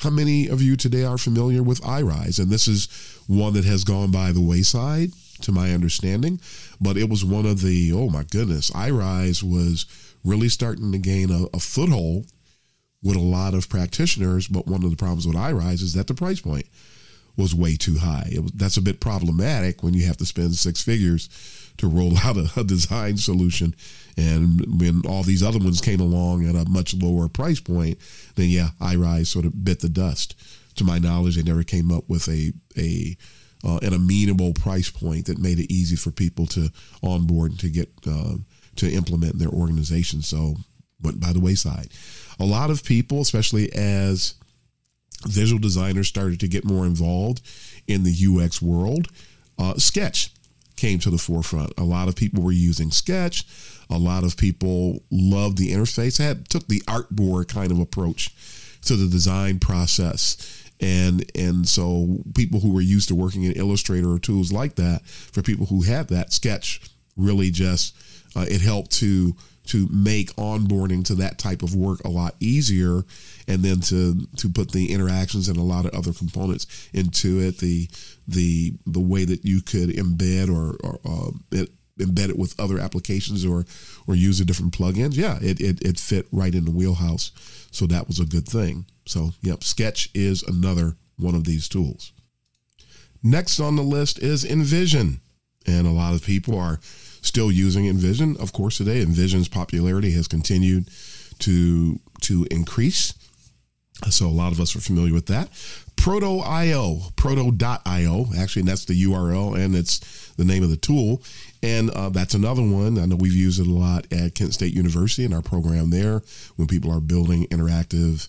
How 0.00 0.08
many 0.08 0.48
of 0.48 0.62
you 0.62 0.76
today 0.76 1.04
are 1.04 1.18
familiar 1.18 1.62
with 1.62 1.82
iRise? 1.82 2.40
And 2.40 2.48
this 2.50 2.66
is 2.66 2.88
one 3.26 3.52
that 3.52 3.66
has 3.66 3.84
gone 3.84 4.10
by 4.10 4.32
the 4.32 4.40
wayside, 4.40 5.10
to 5.42 5.52
my 5.52 5.72
understanding. 5.74 6.40
But 6.80 6.96
it 6.96 7.10
was 7.10 7.22
one 7.22 7.44
of 7.44 7.60
the 7.60 7.92
oh 7.92 8.08
my 8.08 8.22
goodness, 8.22 8.70
iRise 8.70 9.42
was 9.42 9.84
really 10.24 10.48
starting 10.48 10.90
to 10.92 10.98
gain 10.98 11.30
a, 11.30 11.44
a 11.54 11.60
foothold 11.60 12.28
with 13.02 13.16
a 13.16 13.20
lot 13.20 13.52
of 13.52 13.68
practitioners. 13.68 14.48
But 14.48 14.66
one 14.66 14.84
of 14.84 14.90
the 14.90 14.96
problems 14.96 15.26
with 15.26 15.36
iRise 15.36 15.82
is 15.82 15.92
that 15.92 16.06
the 16.06 16.14
price 16.14 16.40
point 16.40 16.66
was 17.40 17.54
way 17.54 17.76
too 17.76 17.98
high. 17.98 18.30
Was, 18.40 18.52
that's 18.52 18.76
a 18.76 18.82
bit 18.82 19.00
problematic 19.00 19.82
when 19.82 19.94
you 19.94 20.06
have 20.06 20.16
to 20.18 20.26
spend 20.26 20.54
six 20.54 20.82
figures 20.82 21.28
to 21.78 21.88
roll 21.88 22.16
out 22.24 22.36
a, 22.36 22.50
a, 22.56 22.64
design 22.64 23.16
solution. 23.16 23.74
And 24.16 24.80
when 24.80 25.02
all 25.06 25.22
these 25.22 25.42
other 25.42 25.58
ones 25.58 25.80
came 25.80 26.00
along 26.00 26.46
at 26.46 26.54
a 26.54 26.68
much 26.68 26.94
lower 26.94 27.28
price 27.28 27.60
point, 27.60 27.98
then 28.36 28.48
yeah, 28.48 28.70
iRise 28.80 29.26
sort 29.28 29.46
of 29.46 29.64
bit 29.64 29.80
the 29.80 29.88
dust. 29.88 30.34
To 30.76 30.84
my 30.84 30.98
knowledge, 30.98 31.36
they 31.36 31.42
never 31.42 31.64
came 31.64 31.90
up 31.90 32.08
with 32.08 32.28
a 32.28 32.52
a 32.78 33.16
uh, 33.64 33.78
an 33.82 33.92
amenable 33.92 34.54
price 34.54 34.88
point 34.88 35.26
that 35.26 35.38
made 35.38 35.58
it 35.58 35.72
easy 35.72 35.96
for 35.96 36.10
people 36.10 36.46
to 36.46 36.70
onboard 37.02 37.50
and 37.50 37.60
to 37.60 37.68
get 37.68 37.90
uh, 38.06 38.34
to 38.76 38.90
implement 38.90 39.34
in 39.34 39.38
their 39.38 39.50
organization. 39.50 40.22
So 40.22 40.56
went 41.02 41.20
by 41.20 41.32
the 41.32 41.40
wayside. 41.40 41.88
A 42.38 42.44
lot 42.44 42.70
of 42.70 42.84
people, 42.84 43.20
especially 43.20 43.72
as 43.74 44.34
visual 45.26 45.60
designers 45.60 46.08
started 46.08 46.40
to 46.40 46.48
get 46.48 46.64
more 46.64 46.86
involved 46.86 47.42
in 47.86 48.04
the 48.04 48.14
UX 48.26 48.60
world, 48.62 49.08
uh, 49.58 49.74
Sketch 49.74 50.30
came 50.76 50.98
to 51.00 51.10
the 51.10 51.18
forefront. 51.18 51.72
A 51.76 51.84
lot 51.84 52.08
of 52.08 52.16
people 52.16 52.42
were 52.42 52.52
using 52.52 52.90
Sketch. 52.90 53.44
A 53.90 53.98
lot 53.98 54.24
of 54.24 54.36
people 54.36 55.02
loved 55.10 55.58
the 55.58 55.72
interface. 55.72 56.18
had 56.18 56.48
took 56.48 56.66
the 56.68 56.80
artboard 56.86 57.48
kind 57.48 57.70
of 57.70 57.78
approach 57.78 58.34
to 58.82 58.96
the 58.96 59.08
design 59.08 59.58
process. 59.58 60.64
And 60.80 61.30
and 61.34 61.68
so 61.68 62.22
people 62.34 62.60
who 62.60 62.72
were 62.72 62.80
used 62.80 63.08
to 63.08 63.14
working 63.14 63.42
in 63.42 63.52
Illustrator 63.52 64.10
or 64.10 64.18
tools 64.18 64.50
like 64.50 64.76
that, 64.76 65.04
for 65.04 65.42
people 65.42 65.66
who 65.66 65.82
had 65.82 66.08
that, 66.08 66.32
Sketch 66.32 66.80
really 67.16 67.50
just 67.50 67.94
uh, 68.34 68.46
it 68.48 68.62
helped 68.62 68.92
to 68.92 69.36
to 69.66 69.86
make 69.90 70.34
onboarding 70.36 71.04
to 71.04 71.14
that 71.14 71.38
type 71.38 71.62
of 71.62 71.74
work 71.74 72.00
a 72.04 72.08
lot 72.08 72.34
easier 72.40 73.04
and 73.46 73.62
then 73.62 73.80
to 73.80 74.26
to 74.36 74.48
put 74.48 74.72
the 74.72 74.92
interactions 74.92 75.48
and 75.48 75.56
a 75.56 75.62
lot 75.62 75.86
of 75.86 75.94
other 75.94 76.12
components 76.12 76.88
into 76.92 77.40
it 77.40 77.58
the 77.58 77.88
the 78.26 78.72
the 78.86 79.00
way 79.00 79.24
that 79.24 79.44
you 79.44 79.60
could 79.60 79.90
embed 79.90 80.48
or, 80.48 80.76
or 80.82 81.00
uh, 81.04 81.64
embed 81.98 82.30
it 82.30 82.38
with 82.38 82.58
other 82.58 82.78
applications 82.78 83.44
or 83.44 83.64
or 84.06 84.14
use 84.14 84.40
a 84.40 84.44
different 84.44 84.76
plugins 84.76 85.16
yeah 85.16 85.38
it, 85.42 85.60
it 85.60 85.80
it 85.82 85.98
fit 85.98 86.26
right 86.32 86.54
in 86.54 86.64
the 86.64 86.70
wheelhouse. 86.70 87.32
So 87.70 87.86
that 87.86 88.08
was 88.08 88.18
a 88.18 88.26
good 88.26 88.48
thing. 88.48 88.86
So 89.06 89.30
yep 89.42 89.62
sketch 89.62 90.10
is 90.14 90.42
another 90.42 90.96
one 91.16 91.34
of 91.34 91.44
these 91.44 91.68
tools. 91.68 92.12
Next 93.22 93.60
on 93.60 93.76
the 93.76 93.82
list 93.82 94.18
is 94.18 94.44
InVision 94.44 95.20
and 95.66 95.86
a 95.86 95.90
lot 95.90 96.14
of 96.14 96.24
people 96.24 96.58
are 96.58 96.80
still 97.22 97.50
using 97.50 97.84
InVision, 97.84 98.38
of 98.40 98.52
course, 98.52 98.78
today. 98.78 99.04
InVision's 99.04 99.48
popularity 99.48 100.12
has 100.12 100.28
continued 100.28 100.88
to 101.40 101.98
to 102.22 102.46
increase. 102.50 103.14
So 104.08 104.26
a 104.26 104.28
lot 104.28 104.52
of 104.52 104.60
us 104.60 104.74
are 104.74 104.80
familiar 104.80 105.12
with 105.12 105.26
that. 105.26 105.50
Proto.io, 105.96 107.00
proto.io, 107.16 108.26
actually, 108.38 108.62
that's 108.62 108.86
the 108.86 109.04
URL 109.04 109.62
and 109.62 109.76
it's 109.76 110.32
the 110.36 110.44
name 110.44 110.62
of 110.62 110.70
the 110.70 110.78
tool. 110.78 111.22
And 111.62 111.90
uh, 111.90 112.08
that's 112.08 112.32
another 112.32 112.62
one. 112.62 112.98
I 112.98 113.04
know 113.04 113.16
we've 113.16 113.34
used 113.34 113.60
it 113.60 113.66
a 113.66 113.70
lot 113.70 114.10
at 114.10 114.34
Kent 114.34 114.54
State 114.54 114.72
University 114.72 115.24
in 115.24 115.34
our 115.34 115.42
program 115.42 115.90
there 115.90 116.22
when 116.56 116.66
people 116.66 116.90
are 116.90 117.00
building 117.00 117.46
interactive 117.48 118.28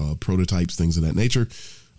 uh, 0.00 0.14
prototypes, 0.14 0.76
things 0.76 0.96
of 0.96 1.02
that 1.02 1.14
nature. 1.14 1.46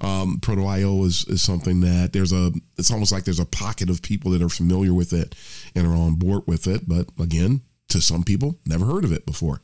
Um, 0.01 0.39
Proto.io 0.41 1.03
is, 1.03 1.25
is 1.25 1.43
something 1.43 1.81
that 1.81 2.11
there's 2.11 2.33
a, 2.33 2.51
it's 2.77 2.91
almost 2.91 3.11
like 3.11 3.23
there's 3.23 3.39
a 3.39 3.45
pocket 3.45 3.89
of 3.89 4.01
people 4.01 4.31
that 4.31 4.41
are 4.41 4.49
familiar 4.49 4.93
with 4.93 5.13
it 5.13 5.35
and 5.75 5.85
are 5.85 5.95
on 5.95 6.15
board 6.15 6.43
with 6.47 6.65
it. 6.67 6.89
But 6.89 7.07
again, 7.19 7.61
to 7.89 8.01
some 8.01 8.23
people, 8.23 8.57
never 8.65 8.85
heard 8.85 9.03
of 9.03 9.11
it 9.11 9.25
before. 9.25 9.61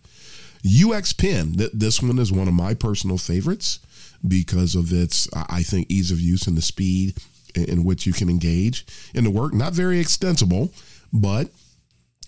UXPin, 0.63 1.57
th- 1.57 1.71
this 1.73 2.01
one 2.01 2.19
is 2.19 2.31
one 2.31 2.47
of 2.47 2.53
my 2.53 2.73
personal 2.73 3.17
favorites 3.17 3.79
because 4.27 4.75
of 4.75 4.93
its, 4.93 5.27
I 5.33 5.63
think, 5.63 5.87
ease 5.89 6.11
of 6.11 6.19
use 6.19 6.47
and 6.47 6.57
the 6.57 6.61
speed 6.61 7.17
in, 7.55 7.65
in 7.65 7.83
which 7.83 8.05
you 8.05 8.13
can 8.13 8.29
engage 8.29 8.85
in 9.13 9.23
the 9.23 9.31
work. 9.31 9.53
Not 9.53 9.73
very 9.73 9.99
extensible, 9.99 10.71
but 11.11 11.49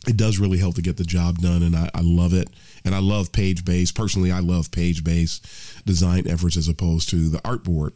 it 0.08 0.18
does 0.18 0.40
really 0.40 0.58
help 0.58 0.76
to 0.76 0.82
get 0.82 0.98
the 0.98 1.04
job 1.04 1.40
done 1.40 1.64
and 1.64 1.76
I, 1.76 1.90
I 1.94 2.02
love 2.02 2.34
it. 2.34 2.50
And 2.86 2.96
i 2.96 3.00
love 3.00 3.32
page 3.32 3.66
based 3.66 3.94
personally 3.94 4.32
i 4.32 4.40
love 4.40 4.72
page 4.72 5.04
based 5.04 5.46
design 5.86 6.28
efforts 6.28 6.56
as 6.56 6.70
opposed 6.70 7.10
to 7.10 7.28
the 7.30 7.40
artboard 7.40 7.92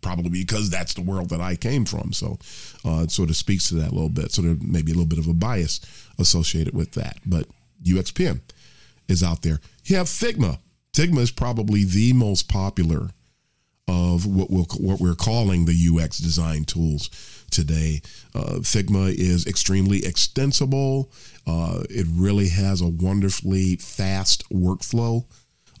probably 0.00 0.30
because 0.30 0.70
that's 0.70 0.94
the 0.94 1.02
world 1.02 1.28
that 1.30 1.40
i 1.40 1.54
came 1.54 1.84
from. 1.84 2.12
So 2.12 2.38
uh, 2.84 3.04
it 3.04 3.10
sort 3.10 3.30
of 3.30 3.36
speaks 3.36 3.68
to 3.68 3.76
that 3.76 3.92
a 3.92 3.94
little 3.94 4.08
bit 4.08 4.32
so 4.32 4.42
there 4.42 4.56
may 4.60 4.82
be 4.82 4.92
a 4.92 4.94
little 4.94 5.08
bit 5.08 5.18
of 5.18 5.28
a 5.28 5.34
bias 5.34 5.80
associated 6.18 6.74
with 6.74 6.92
that. 6.92 7.18
But 7.24 7.46
UXPin 7.84 8.40
is 9.08 9.22
out 9.22 9.42
there. 9.42 9.60
You 9.84 9.96
have 9.96 10.06
figma. 10.06 10.58
Figma 10.92 11.18
is 11.18 11.30
probably 11.30 11.84
the 11.84 12.12
most 12.12 12.48
popular 12.48 13.10
of 13.88 14.26
what, 14.26 14.50
we'll, 14.50 14.66
what 14.78 15.00
we're 15.00 15.14
calling 15.14 15.64
the 15.64 15.98
ux 16.00 16.18
design 16.18 16.64
tools 16.64 17.10
today. 17.52 18.00
Uh, 18.34 18.58
Figma 18.60 19.14
is 19.14 19.46
extremely 19.46 20.04
extensible. 20.04 21.10
Uh, 21.46 21.82
it 21.90 22.06
really 22.10 22.48
has 22.48 22.80
a 22.80 22.88
wonderfully 22.88 23.76
fast 23.76 24.48
workflow 24.50 25.24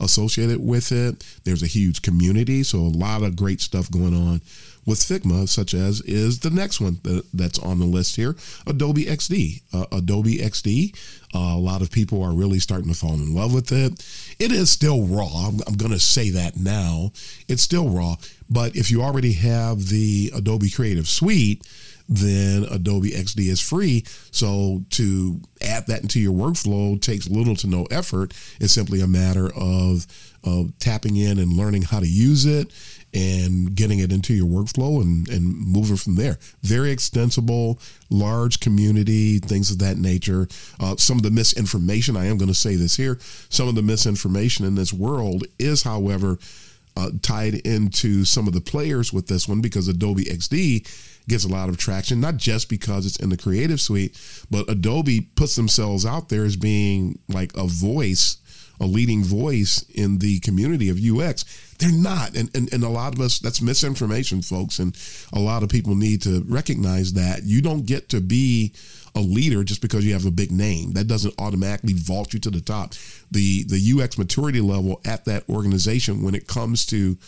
associated 0.00 0.60
with 0.60 0.92
it. 0.92 1.24
There's 1.44 1.62
a 1.62 1.66
huge 1.68 2.02
community, 2.02 2.62
so 2.62 2.78
a 2.78 2.80
lot 2.80 3.22
of 3.22 3.36
great 3.36 3.60
stuff 3.60 3.90
going 3.90 4.14
on 4.14 4.40
with 4.84 4.98
Figma, 4.98 5.48
such 5.48 5.74
as 5.74 6.00
is 6.02 6.40
the 6.40 6.50
next 6.50 6.80
one 6.80 6.98
that, 7.04 7.24
that's 7.32 7.58
on 7.58 7.78
the 7.78 7.86
list 7.86 8.16
here 8.16 8.34
Adobe 8.66 9.04
XD. 9.04 9.62
Uh, 9.72 9.86
Adobe 9.92 10.38
XD, 10.38 10.94
uh, 11.34 11.38
a 11.38 11.58
lot 11.58 11.82
of 11.82 11.90
people 11.90 12.22
are 12.22 12.32
really 12.32 12.58
starting 12.58 12.88
to 12.92 12.98
fall 12.98 13.14
in 13.14 13.34
love 13.34 13.54
with 13.54 13.70
it. 13.72 14.04
It 14.38 14.52
is 14.52 14.70
still 14.70 15.06
raw. 15.06 15.26
I'm, 15.26 15.60
I'm 15.66 15.74
going 15.74 15.92
to 15.92 16.00
say 16.00 16.30
that 16.30 16.56
now. 16.56 17.12
It's 17.48 17.62
still 17.62 17.88
raw. 17.88 18.16
But 18.50 18.76
if 18.76 18.90
you 18.90 19.02
already 19.02 19.32
have 19.34 19.88
the 19.88 20.32
Adobe 20.34 20.70
Creative 20.70 21.08
Suite, 21.08 21.66
then 22.08 22.64
Adobe 22.64 23.10
XD 23.10 23.48
is 23.48 23.60
free. 23.60 24.04
So 24.30 24.84
to 24.90 25.40
add 25.60 25.86
that 25.86 26.02
into 26.02 26.20
your 26.20 26.32
workflow 26.32 27.00
takes 27.00 27.28
little 27.28 27.56
to 27.56 27.66
no 27.66 27.84
effort. 27.90 28.34
It's 28.60 28.72
simply 28.72 29.00
a 29.00 29.06
matter 29.06 29.50
of, 29.54 30.06
of 30.44 30.76
tapping 30.78 31.16
in 31.16 31.38
and 31.38 31.52
learning 31.52 31.82
how 31.82 32.00
to 32.00 32.06
use 32.06 32.46
it 32.46 32.72
and 33.14 33.74
getting 33.74 33.98
it 33.98 34.10
into 34.10 34.32
your 34.32 34.46
workflow 34.46 35.02
and, 35.02 35.28
and 35.28 35.44
moving 35.44 35.96
from 35.96 36.16
there. 36.16 36.38
Very 36.62 36.90
extensible, 36.90 37.78
large 38.10 38.60
community, 38.60 39.38
things 39.38 39.70
of 39.70 39.78
that 39.80 39.98
nature. 39.98 40.48
Uh, 40.80 40.96
some 40.96 41.18
of 41.18 41.22
the 41.22 41.30
misinformation, 41.30 42.16
I 42.16 42.26
am 42.26 42.38
going 42.38 42.48
to 42.48 42.54
say 42.54 42.76
this 42.76 42.96
here, 42.96 43.18
some 43.50 43.68
of 43.68 43.74
the 43.74 43.82
misinformation 43.82 44.64
in 44.64 44.74
this 44.74 44.92
world 44.92 45.44
is, 45.58 45.82
however, 45.82 46.38
uh, 46.96 47.10
tied 47.22 47.54
into 47.54 48.24
some 48.24 48.46
of 48.46 48.52
the 48.52 48.60
players 48.60 49.12
with 49.12 49.26
this 49.26 49.48
one 49.48 49.60
because 49.60 49.88
Adobe 49.88 50.24
XD 50.24 50.86
gets 51.28 51.44
a 51.44 51.48
lot 51.48 51.68
of 51.68 51.76
traction, 51.76 52.20
not 52.20 52.36
just 52.36 52.68
because 52.68 53.06
it's 53.06 53.16
in 53.16 53.28
the 53.28 53.36
creative 53.36 53.80
suite, 53.80 54.18
but 54.50 54.68
Adobe 54.68 55.20
puts 55.20 55.56
themselves 55.56 56.04
out 56.04 56.28
there 56.28 56.44
as 56.44 56.56
being 56.56 57.18
like 57.28 57.52
a 57.56 57.66
voice, 57.66 58.38
a 58.80 58.86
leading 58.86 59.22
voice 59.22 59.84
in 59.94 60.18
the 60.18 60.40
community 60.40 60.88
of 60.88 60.98
UX. 60.98 61.44
They're 61.78 61.92
not. 61.92 62.36
And, 62.36 62.54
and, 62.56 62.72
and 62.72 62.84
a 62.84 62.88
lot 62.88 63.14
of 63.14 63.20
us, 63.20 63.38
that's 63.38 63.62
misinformation, 63.62 64.42
folks. 64.42 64.78
And 64.78 64.96
a 65.32 65.38
lot 65.38 65.62
of 65.62 65.68
people 65.68 65.94
need 65.94 66.22
to 66.22 66.44
recognize 66.48 67.12
that 67.14 67.44
you 67.44 67.62
don't 67.62 67.86
get 67.86 68.08
to 68.10 68.20
be 68.20 68.72
a 69.14 69.20
leader 69.20 69.62
just 69.62 69.82
because 69.82 70.04
you 70.04 70.12
have 70.14 70.26
a 70.26 70.30
big 70.30 70.50
name. 70.50 70.92
That 70.92 71.06
doesn't 71.06 71.34
automatically 71.38 71.92
vault 71.92 72.32
you 72.32 72.40
to 72.40 72.50
the 72.50 72.60
top. 72.60 72.94
The 73.30 73.64
the 73.64 74.00
UX 74.00 74.16
maturity 74.16 74.60
level 74.60 75.00
at 75.04 75.24
that 75.26 75.48
organization 75.48 76.22
when 76.22 76.34
it 76.34 76.46
comes 76.46 76.86
to 76.86 77.18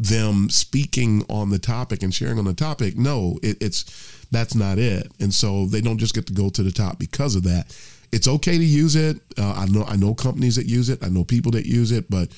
them 0.00 0.48
speaking 0.48 1.24
on 1.28 1.50
the 1.50 1.58
topic 1.58 2.02
and 2.02 2.12
sharing 2.14 2.38
on 2.38 2.46
the 2.46 2.54
topic, 2.54 2.96
no, 2.96 3.38
it, 3.42 3.58
it's 3.60 3.84
that's 4.30 4.54
not 4.54 4.78
it. 4.78 5.10
And 5.20 5.32
so 5.34 5.66
they 5.66 5.80
don't 5.80 5.98
just 5.98 6.14
get 6.14 6.26
to 6.28 6.32
go 6.32 6.48
to 6.50 6.62
the 6.62 6.72
top 6.72 6.98
because 6.98 7.36
of 7.36 7.42
that. 7.44 7.66
it's 8.12 8.26
okay 8.26 8.58
to 8.58 8.64
use 8.64 8.96
it. 8.96 9.18
Uh, 9.38 9.52
I 9.52 9.66
know 9.66 9.84
I 9.84 9.96
know 9.96 10.14
companies 10.14 10.56
that 10.56 10.66
use 10.66 10.88
it. 10.88 11.04
I 11.04 11.08
know 11.08 11.24
people 11.24 11.52
that 11.52 11.66
use 11.66 11.92
it, 11.92 12.10
but 12.10 12.30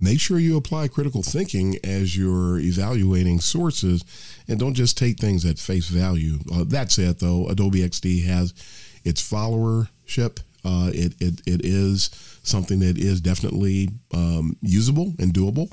make 0.00 0.20
sure 0.20 0.38
you 0.38 0.56
apply 0.56 0.88
critical 0.88 1.22
thinking 1.22 1.76
as 1.84 2.16
you're 2.16 2.58
evaluating 2.60 3.40
sources, 3.40 4.04
and 4.46 4.58
don't 4.58 4.74
just 4.74 4.96
take 4.96 5.18
things 5.18 5.44
at 5.44 5.58
face 5.58 5.88
value. 5.88 6.38
Uh, 6.54 6.64
that 6.64 6.92
said, 6.92 7.18
though, 7.18 7.48
Adobe 7.48 7.80
XD 7.80 8.24
has 8.26 8.54
its 9.04 9.20
followership. 9.20 10.40
Uh, 10.64 10.90
it, 10.94 11.14
it 11.20 11.40
it 11.46 11.64
is 11.64 12.10
something 12.42 12.78
that 12.80 12.98
is 12.98 13.20
definitely 13.20 13.88
um, 14.14 14.56
usable 14.62 15.12
and 15.18 15.34
doable. 15.34 15.70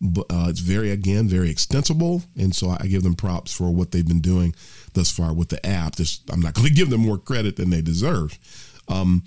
But 0.00 0.26
uh, 0.30 0.46
it's 0.48 0.60
very 0.60 0.90
again 0.90 1.26
very 1.26 1.50
extensible, 1.50 2.22
and 2.36 2.54
so 2.54 2.68
I 2.68 2.86
give 2.86 3.02
them 3.02 3.14
props 3.14 3.52
for 3.52 3.70
what 3.70 3.92
they've 3.92 4.06
been 4.06 4.20
doing 4.20 4.54
thus 4.92 5.10
far 5.10 5.32
with 5.32 5.48
the 5.48 5.64
app. 5.64 5.96
This, 5.96 6.20
I'm 6.30 6.40
not 6.40 6.54
going 6.54 6.68
to 6.68 6.74
give 6.74 6.90
them 6.90 7.00
more 7.00 7.18
credit 7.18 7.56
than 7.56 7.70
they 7.70 7.80
deserve. 7.80 8.38
Um, 8.88 9.24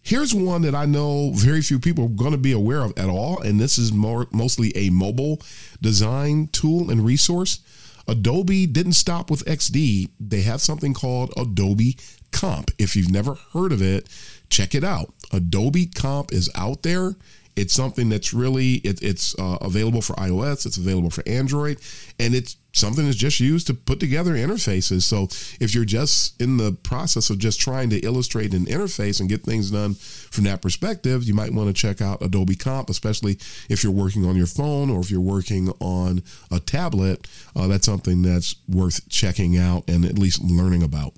here's 0.00 0.34
one 0.34 0.62
that 0.62 0.74
I 0.74 0.86
know 0.86 1.32
very 1.34 1.60
few 1.60 1.78
people 1.78 2.04
are 2.04 2.08
going 2.08 2.32
to 2.32 2.38
be 2.38 2.52
aware 2.52 2.82
of 2.82 2.96
at 2.96 3.08
all, 3.08 3.40
and 3.40 3.58
this 3.58 3.78
is 3.78 3.92
more 3.92 4.28
mostly 4.32 4.76
a 4.76 4.90
mobile 4.90 5.40
design 5.80 6.48
tool 6.52 6.90
and 6.90 7.04
resource. 7.04 7.60
Adobe 8.08 8.66
didn't 8.66 8.94
stop 8.94 9.30
with 9.30 9.44
XD. 9.44 10.10
They 10.18 10.42
have 10.42 10.60
something 10.60 10.94
called 10.94 11.32
Adobe 11.36 11.96
Comp. 12.32 12.70
If 12.78 12.96
you've 12.96 13.10
never 13.10 13.34
heard 13.52 13.72
of 13.72 13.80
it, 13.80 14.08
check 14.50 14.74
it 14.74 14.84
out. 14.84 15.14
Adobe 15.32 15.86
Comp 15.86 16.32
is 16.32 16.50
out 16.54 16.82
there. 16.82 17.14
It's 17.54 17.74
something 17.74 18.08
that's 18.08 18.32
really 18.32 18.74
it, 18.76 19.02
it's 19.02 19.38
uh, 19.38 19.58
available 19.60 20.00
for 20.00 20.14
iOS. 20.14 20.64
It's 20.64 20.78
available 20.78 21.10
for 21.10 21.22
Android, 21.28 21.78
and 22.18 22.34
it's 22.34 22.56
something 22.72 23.04
that's 23.04 23.16
just 23.16 23.40
used 23.40 23.66
to 23.66 23.74
put 23.74 24.00
together 24.00 24.32
interfaces. 24.32 25.02
So 25.02 25.24
if 25.60 25.74
you're 25.74 25.84
just 25.84 26.40
in 26.40 26.56
the 26.56 26.72
process 26.72 27.28
of 27.28 27.38
just 27.38 27.60
trying 27.60 27.90
to 27.90 27.98
illustrate 28.00 28.54
an 28.54 28.64
interface 28.64 29.20
and 29.20 29.28
get 29.28 29.42
things 29.42 29.70
done 29.70 29.94
from 29.94 30.44
that 30.44 30.62
perspective, 30.62 31.24
you 31.24 31.34
might 31.34 31.52
want 31.52 31.68
to 31.68 31.74
check 31.74 32.00
out 32.00 32.22
Adobe 32.22 32.56
Comp, 32.56 32.88
especially 32.88 33.38
if 33.68 33.84
you're 33.84 33.92
working 33.92 34.24
on 34.24 34.36
your 34.36 34.46
phone 34.46 34.88
or 34.88 35.00
if 35.00 35.10
you're 35.10 35.20
working 35.20 35.68
on 35.80 36.22
a 36.50 36.58
tablet. 36.58 37.28
Uh, 37.54 37.66
that's 37.66 37.86
something 37.86 38.22
that's 38.22 38.56
worth 38.66 39.06
checking 39.10 39.58
out 39.58 39.84
and 39.88 40.04
at 40.04 40.18
least 40.18 40.42
learning 40.42 40.82
about. 40.82 41.12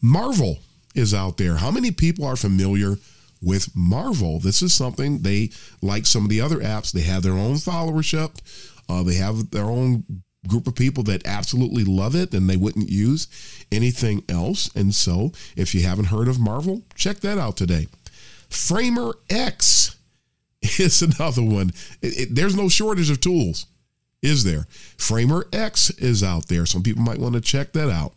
Marvel 0.00 0.58
is 0.96 1.14
out 1.14 1.36
there. 1.36 1.56
How 1.56 1.70
many 1.70 1.92
people 1.92 2.24
are 2.24 2.36
familiar 2.36 2.96
with 3.42 3.74
Marvel? 3.74 4.38
This 4.38 4.62
is 4.62 4.72
something 4.72 5.18
they, 5.18 5.50
like 5.82 6.06
some 6.06 6.24
of 6.24 6.30
the 6.30 6.40
other 6.40 6.58
apps, 6.58 6.92
they 6.92 7.02
have 7.02 7.22
their 7.22 7.32
own 7.32 7.54
followership. 7.54 8.38
Uh, 8.88 9.02
they 9.02 9.14
have 9.14 9.50
their 9.50 9.64
own 9.64 10.04
group 10.46 10.66
of 10.66 10.74
people 10.74 11.04
that 11.04 11.26
absolutely 11.26 11.84
love 11.84 12.14
it 12.16 12.34
and 12.34 12.48
they 12.48 12.56
wouldn't 12.56 12.90
use 12.90 13.28
anything 13.70 14.24
else. 14.28 14.70
And 14.74 14.94
so, 14.94 15.32
if 15.56 15.74
you 15.74 15.82
haven't 15.82 16.06
heard 16.06 16.28
of 16.28 16.40
Marvel, 16.40 16.82
check 16.94 17.18
that 17.20 17.38
out 17.38 17.56
today. 17.56 17.88
Framer 18.48 19.14
X 19.30 19.96
is 20.62 21.02
another 21.02 21.42
one. 21.42 21.70
It, 22.00 22.20
it, 22.20 22.34
there's 22.34 22.56
no 22.56 22.68
shortage 22.68 23.10
of 23.10 23.20
tools, 23.20 23.66
is 24.20 24.44
there? 24.44 24.66
Framer 24.98 25.46
X 25.52 25.90
is 25.90 26.22
out 26.22 26.48
there. 26.48 26.66
Some 26.66 26.82
people 26.82 27.02
might 27.02 27.18
want 27.18 27.34
to 27.34 27.40
check 27.40 27.72
that 27.72 27.90
out. 27.90 28.14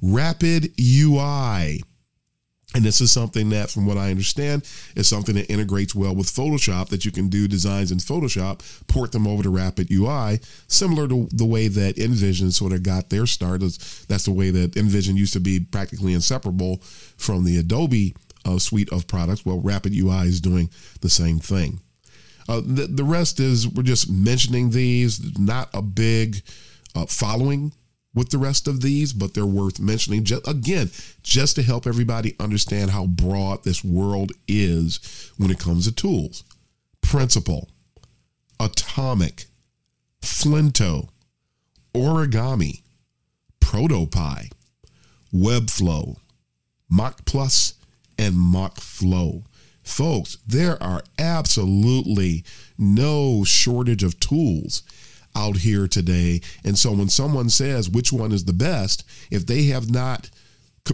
Rapid 0.00 0.72
UI. 0.80 1.82
And 2.74 2.84
this 2.84 3.00
is 3.00 3.10
something 3.10 3.48
that, 3.48 3.70
from 3.70 3.86
what 3.86 3.96
I 3.96 4.10
understand, 4.10 4.62
is 4.94 5.08
something 5.08 5.34
that 5.36 5.50
integrates 5.50 5.94
well 5.94 6.14
with 6.14 6.26
Photoshop 6.26 6.88
that 6.88 7.04
you 7.04 7.10
can 7.10 7.28
do 7.28 7.48
designs 7.48 7.90
in 7.90 7.98
Photoshop, 7.98 8.60
port 8.88 9.10
them 9.12 9.26
over 9.26 9.42
to 9.42 9.48
Rapid 9.48 9.90
UI, 9.90 10.40
similar 10.66 11.08
to 11.08 11.28
the 11.32 11.46
way 11.46 11.68
that 11.68 11.96
InVision 11.96 12.52
sort 12.52 12.72
of 12.72 12.82
got 12.82 13.08
their 13.08 13.24
start. 13.24 13.60
That's 13.60 14.24
the 14.24 14.32
way 14.32 14.50
that 14.50 14.72
InVision 14.72 15.16
used 15.16 15.32
to 15.32 15.40
be 15.40 15.60
practically 15.60 16.12
inseparable 16.12 16.82
from 17.16 17.44
the 17.44 17.56
Adobe 17.56 18.14
uh, 18.44 18.58
suite 18.58 18.92
of 18.92 19.06
products. 19.06 19.46
Well, 19.46 19.60
Rapid 19.60 19.94
UI 19.94 20.26
is 20.26 20.40
doing 20.40 20.68
the 21.00 21.10
same 21.10 21.38
thing. 21.38 21.80
Uh, 22.50 22.60
the, 22.64 22.86
the 22.86 23.04
rest 23.04 23.40
is 23.40 23.66
we're 23.66 23.82
just 23.82 24.10
mentioning 24.10 24.70
these, 24.70 25.38
not 25.38 25.70
a 25.72 25.82
big 25.82 26.42
uh, 26.94 27.06
following 27.06 27.72
with 28.14 28.30
the 28.30 28.38
rest 28.38 28.66
of 28.66 28.80
these, 28.80 29.12
but 29.12 29.34
they're 29.34 29.46
worth 29.46 29.78
mentioning. 29.80 30.24
Just, 30.24 30.46
again, 30.48 30.90
just 31.22 31.56
to 31.56 31.62
help 31.62 31.86
everybody 31.86 32.34
understand 32.40 32.90
how 32.90 33.06
broad 33.06 33.64
this 33.64 33.84
world 33.84 34.32
is 34.46 35.32
when 35.36 35.50
it 35.50 35.58
comes 35.58 35.86
to 35.86 35.92
tools. 35.94 36.44
Principle, 37.00 37.68
Atomic, 38.58 39.46
Flinto, 40.20 41.08
Origami, 41.94 42.82
ProtoPie, 43.60 44.50
Webflow, 45.32 46.16
Mockplus, 46.90 47.74
and 48.18 48.34
Mockflow. 48.34 49.44
Folks, 49.82 50.38
there 50.46 50.82
are 50.82 51.02
absolutely 51.18 52.44
no 52.76 53.44
shortage 53.44 54.02
of 54.02 54.20
tools 54.20 54.82
out 55.36 55.58
here 55.58 55.86
today. 55.86 56.40
And 56.64 56.78
so 56.78 56.92
when 56.92 57.08
someone 57.08 57.50
says 57.50 57.88
which 57.88 58.12
one 58.12 58.32
is 58.32 58.44
the 58.44 58.52
best, 58.52 59.04
if 59.30 59.46
they 59.46 59.64
have 59.64 59.90
not 59.90 60.30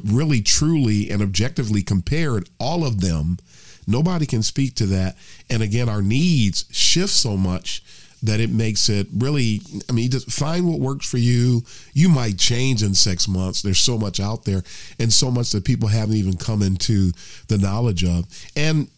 really 0.05 0.43
truly 0.43 1.11
and 1.11 1.23
objectively 1.23 1.83
compared 1.83 2.49
all 2.59 2.85
of 2.85 3.01
them, 3.01 3.39
nobody 3.87 4.27
can 4.27 4.43
speak 4.43 4.75
to 4.77 4.87
that. 4.87 5.17
And 5.49 5.63
again, 5.63 5.89
our 5.89 6.03
needs 6.03 6.65
shift 6.71 7.13
so 7.13 7.37
much 7.37 7.83
that 8.23 8.41
it 8.41 8.49
makes 8.49 8.89
it 8.89 9.07
really 9.19 9.61
i 9.91 9.93
mean 9.93 10.11
just 10.11 10.33
find 10.33 10.67
what 10.67 10.81
works 10.81 11.07
for 11.07 11.19
you. 11.19 11.63
You 11.93 12.09
might 12.09 12.39
change 12.39 12.83
in 12.83 12.95
six 12.95 13.29
months. 13.29 13.61
There's 13.61 13.79
so 13.79 13.99
much 13.99 14.19
out 14.19 14.45
there 14.45 14.63
and 14.99 15.13
so 15.13 15.31
much 15.31 15.51
that 15.53 15.65
people 15.65 15.89
haven't 15.89 16.17
even 16.17 16.39
come 16.39 16.63
into 16.63 17.13
the 17.49 17.59
knowledge 17.59 18.03
of. 18.03 18.25
And 18.57 18.89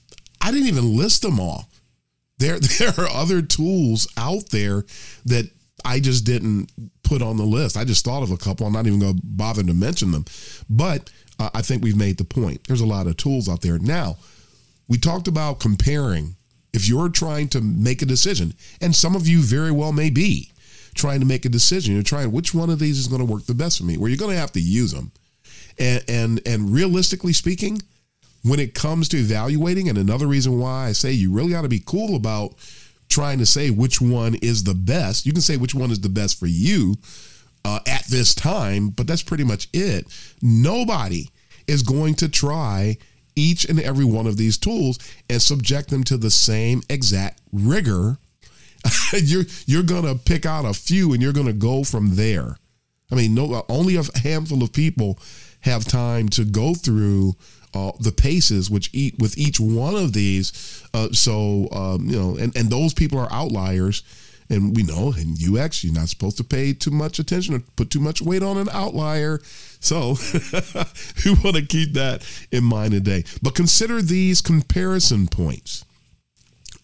i 0.40 0.52
didn't 0.52 0.68
even 0.68 0.96
list 0.96 1.22
them 1.22 1.40
all 1.40 1.68
there, 2.38 2.58
there 2.78 2.92
are 2.98 3.08
other 3.10 3.42
tools 3.42 4.08
out 4.16 4.50
there 4.50 4.84
that 5.24 5.50
I 5.84 6.00
just 6.00 6.24
didn't 6.24 6.70
put 7.02 7.22
on 7.22 7.36
the 7.36 7.44
list. 7.44 7.76
I 7.76 7.84
just 7.84 8.04
thought 8.04 8.22
of 8.22 8.30
a 8.30 8.36
couple. 8.36 8.66
I'm 8.66 8.72
not 8.72 8.86
even 8.86 8.98
going 8.98 9.16
to 9.16 9.22
bother 9.22 9.62
to 9.62 9.74
mention 9.74 10.10
them. 10.10 10.24
But 10.68 11.10
uh, 11.38 11.50
I 11.54 11.62
think 11.62 11.82
we've 11.82 11.96
made 11.96 12.18
the 12.18 12.24
point. 12.24 12.66
There's 12.66 12.80
a 12.80 12.86
lot 12.86 13.06
of 13.06 13.16
tools 13.16 13.48
out 13.48 13.62
there. 13.62 13.78
Now, 13.78 14.16
we 14.88 14.98
talked 14.98 15.28
about 15.28 15.60
comparing. 15.60 16.36
If 16.72 16.88
you're 16.88 17.08
trying 17.08 17.48
to 17.48 17.60
make 17.62 18.02
a 18.02 18.06
decision, 18.06 18.52
and 18.82 18.94
some 18.94 19.16
of 19.16 19.26
you 19.26 19.40
very 19.40 19.70
well 19.70 19.92
may 19.92 20.10
be 20.10 20.52
trying 20.94 21.20
to 21.20 21.26
make 21.26 21.44
a 21.46 21.48
decision, 21.48 21.94
you're 21.94 22.02
trying 22.02 22.32
which 22.32 22.52
one 22.52 22.68
of 22.68 22.78
these 22.78 22.98
is 22.98 23.06
going 23.06 23.24
to 23.24 23.32
work 23.32 23.46
the 23.46 23.54
best 23.54 23.78
for 23.78 23.84
me. 23.84 23.96
Well, 23.96 24.08
you're 24.08 24.18
going 24.18 24.34
to 24.34 24.40
have 24.40 24.52
to 24.52 24.60
use 24.60 24.92
them. 24.92 25.10
And 25.78 26.04
and 26.08 26.40
and 26.46 26.72
realistically 26.72 27.32
speaking, 27.32 27.80
when 28.46 28.60
it 28.60 28.74
comes 28.74 29.08
to 29.08 29.16
evaluating. 29.16 29.88
And 29.88 29.98
another 29.98 30.26
reason 30.26 30.58
why 30.58 30.86
I 30.86 30.92
say 30.92 31.12
you 31.12 31.32
really 31.32 31.50
got 31.50 31.62
to 31.62 31.68
be 31.68 31.82
cool 31.84 32.14
about 32.16 32.54
trying 33.08 33.38
to 33.38 33.46
say 33.46 33.70
which 33.70 34.00
one 34.00 34.34
is 34.36 34.64
the 34.64 34.74
best. 34.74 35.26
You 35.26 35.32
can 35.32 35.42
say 35.42 35.56
which 35.56 35.74
one 35.74 35.90
is 35.90 36.00
the 36.00 36.08
best 36.08 36.38
for 36.38 36.46
you 36.46 36.96
uh, 37.64 37.80
at 37.86 38.04
this 38.06 38.34
time, 38.34 38.90
but 38.90 39.06
that's 39.06 39.22
pretty 39.22 39.44
much 39.44 39.68
it. 39.72 40.06
Nobody 40.42 41.28
is 41.66 41.82
going 41.82 42.14
to 42.14 42.28
try 42.28 42.96
each 43.34 43.64
and 43.64 43.80
every 43.80 44.04
one 44.04 44.26
of 44.26 44.36
these 44.36 44.56
tools 44.56 44.98
and 45.28 45.42
subject 45.42 45.90
them 45.90 46.04
to 46.04 46.16
the 46.16 46.30
same 46.30 46.82
exact 46.88 47.40
rigor. 47.52 48.18
you're 49.12 49.44
you're 49.66 49.82
gonna 49.82 50.14
pick 50.14 50.46
out 50.46 50.64
a 50.64 50.72
few 50.72 51.12
and 51.12 51.20
you're 51.20 51.32
gonna 51.32 51.52
go 51.52 51.82
from 51.82 52.14
there. 52.14 52.56
I 53.10 53.14
mean, 53.14 53.34
no, 53.34 53.64
only 53.68 53.96
a 53.96 54.18
handful 54.18 54.62
of 54.62 54.72
people 54.72 55.18
have 55.60 55.84
time 55.84 56.28
to 56.30 56.44
go 56.44 56.74
through 56.74 57.34
uh, 57.74 57.92
the 58.00 58.12
paces 58.12 58.70
which 58.70 58.90
eat 58.92 59.18
with 59.18 59.36
each 59.38 59.60
one 59.60 59.94
of 59.94 60.12
these. 60.12 60.82
Uh, 60.94 61.08
so 61.12 61.68
um, 61.72 62.08
you 62.08 62.18
know, 62.18 62.36
and 62.36 62.56
and 62.56 62.70
those 62.70 62.94
people 62.94 63.18
are 63.18 63.32
outliers. 63.32 64.02
And 64.48 64.76
we 64.76 64.84
know 64.84 65.12
in 65.12 65.34
UX, 65.34 65.82
you're 65.82 65.92
not 65.92 66.08
supposed 66.08 66.36
to 66.36 66.44
pay 66.44 66.72
too 66.72 66.92
much 66.92 67.18
attention 67.18 67.56
or 67.56 67.62
put 67.74 67.90
too 67.90 67.98
much 67.98 68.22
weight 68.22 68.44
on 68.44 68.56
an 68.58 68.68
outlier. 68.70 69.40
So 69.80 70.10
we 71.24 71.34
want 71.42 71.56
to 71.56 71.66
keep 71.68 71.94
that 71.94 72.24
in 72.52 72.62
mind 72.62 72.92
today. 72.92 73.24
But 73.42 73.56
consider 73.56 74.00
these 74.00 74.40
comparison 74.40 75.26
points 75.26 75.84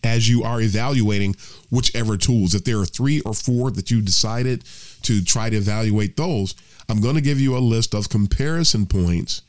as 0.04 0.28
you 0.28 0.42
are 0.42 0.60
evaluating 0.60 1.36
whichever 1.70 2.16
tools. 2.16 2.54
If 2.54 2.64
there 2.64 2.78
are 2.78 2.84
three 2.84 3.20
or 3.20 3.34
four 3.34 3.70
that 3.70 3.90
you 3.90 4.02
decided 4.02 4.64
to 5.02 5.22
try 5.22 5.48
to 5.50 5.56
evaluate 5.56 6.16
those, 6.16 6.54
I'm 6.88 7.00
going 7.00 7.14
to 7.14 7.20
give 7.20 7.40
you 7.40 7.56
a 7.56 7.60
list 7.60 7.94
of 7.94 8.08
comparison 8.08 8.86
points 8.86 9.42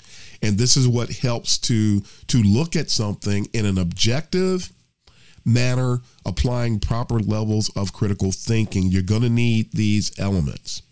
and 0.43 0.57
this 0.57 0.75
is 0.75 0.87
what 0.87 1.09
helps 1.09 1.57
to 1.57 2.01
to 2.27 2.43
look 2.43 2.75
at 2.75 2.91
something 2.91 3.47
in 3.53 3.65
an 3.65 3.79
objective 3.79 4.71
manner 5.45 6.01
applying 6.25 6.79
proper 6.79 7.19
levels 7.19 7.69
of 7.75 7.93
critical 7.93 8.31
thinking. 8.31 8.87
You're 8.87 9.01
going 9.01 9.23
to 9.23 9.29
need 9.29 9.71
these 9.71 10.17
elements. 10.19 10.83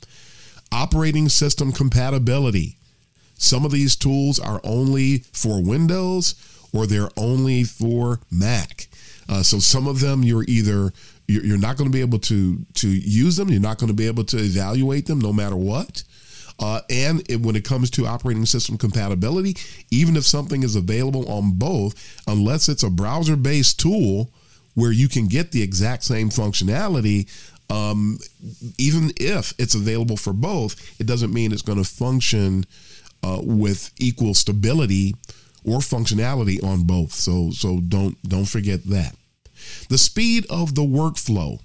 Operating 0.72 1.30
system 1.30 1.72
compatibility. 1.72 2.78
Some 3.36 3.66
of 3.66 3.72
these 3.72 3.96
tools 3.96 4.40
are 4.40 4.62
only 4.64 5.20
for 5.34 5.62
windows 5.62 6.36
or 6.74 6.88
they're 6.88 7.10
only 7.18 7.64
for 7.64 8.22
mac. 8.32 8.88
Uh, 9.28 9.44
so 9.44 9.60
some 9.60 9.88
of 9.88 10.00
them 10.00 10.24
you're 10.24 10.46
either 10.48 10.94
you're 11.28 11.58
not 11.58 11.78
going 11.78 11.90
to 11.90 11.94
be 11.96 12.02
able 12.02 12.20
to 12.20 12.66
to 12.76 12.88
use 12.88 13.36
them. 13.36 13.50
You're 13.50 13.62
not 13.62 13.80
going 13.80 13.90
to 13.90 13.94
be 13.94 14.08
able 14.08 14.24
to 14.26 14.38
evaluate 14.38 15.08
them 15.08 15.20
no 15.20 15.34
matter 15.34 15.58
what 15.58 16.04
Uh, 16.62 16.80
and 16.92 17.28
it, 17.30 17.42
when 17.42 17.56
it 17.56 17.66
comes 17.66 17.90
to 17.90 18.06
operating 18.06 18.46
system 18.46 18.78
compatibility, 18.78 19.58
even 19.90 20.16
if 20.16 20.26
something 20.26 20.62
is 20.62 20.76
available 20.76 21.28
on 21.30 21.54
both, 21.54 22.22
unless 22.28 22.70
it's 22.70 22.84
a 22.84 22.90
browser 22.90 23.36
based 23.36 23.80
tool 23.80 24.30
where 24.76 24.92
you 24.92 25.10
can 25.10 25.28
get 25.28 25.52
the 25.52 25.62
exact 25.62 26.04
same 26.04 26.30
functionality, 26.30 27.28
um, 27.72 28.20
even 28.78 29.12
if 29.18 29.54
it's 29.58 29.76
available 29.76 30.18
for 30.18 30.34
both, 30.34 31.00
it 31.00 31.08
doesn't 31.08 31.34
mean 31.34 31.52
it's 31.52 31.62
going 31.64 31.82
to 31.82 31.90
function 31.90 32.66
uh, 33.24 33.40
with 33.42 33.92
equal 33.98 34.34
stability 34.34 35.16
or 35.64 35.80
functionality 35.80 36.64
on 36.64 36.84
both. 36.84 37.14
So 37.14 37.52
so 37.52 37.80
don't 37.80 38.22
don't 38.28 38.46
forget 38.46 38.84
that. 38.86 39.16
The 39.90 39.98
speed 39.98 40.46
of 40.50 40.76
the 40.76 40.82
workflow, 40.82 41.60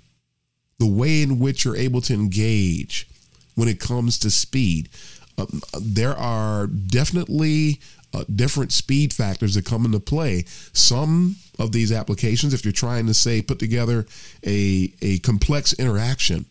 the 0.78 0.86
way 0.86 1.22
in 1.22 1.38
which 1.38 1.64
you're 1.64 1.76
able 1.76 2.00
to 2.02 2.14
engage 2.14 3.08
when 3.56 3.68
it 3.68 3.80
comes 3.80 4.18
to 4.20 4.30
speed. 4.30 4.88
Uh, 5.36 5.46
there 5.80 6.14
are 6.14 6.66
definitely 6.66 7.80
uh, 8.14 8.24
different 8.34 8.72
speed 8.72 9.12
factors 9.12 9.54
that 9.54 9.64
come 9.64 9.84
into 9.84 10.00
play. 10.00 10.44
Some 10.72 11.36
of 11.58 11.72
these 11.72 11.90
applications, 11.92 12.54
if 12.54 12.64
you're 12.64 12.72
trying 12.72 13.06
to 13.06 13.14
say 13.14 13.42
put 13.42 13.58
together 13.58 14.06
a, 14.46 14.92
a 15.02 15.18
complex 15.18 15.72
interaction, 15.74 16.46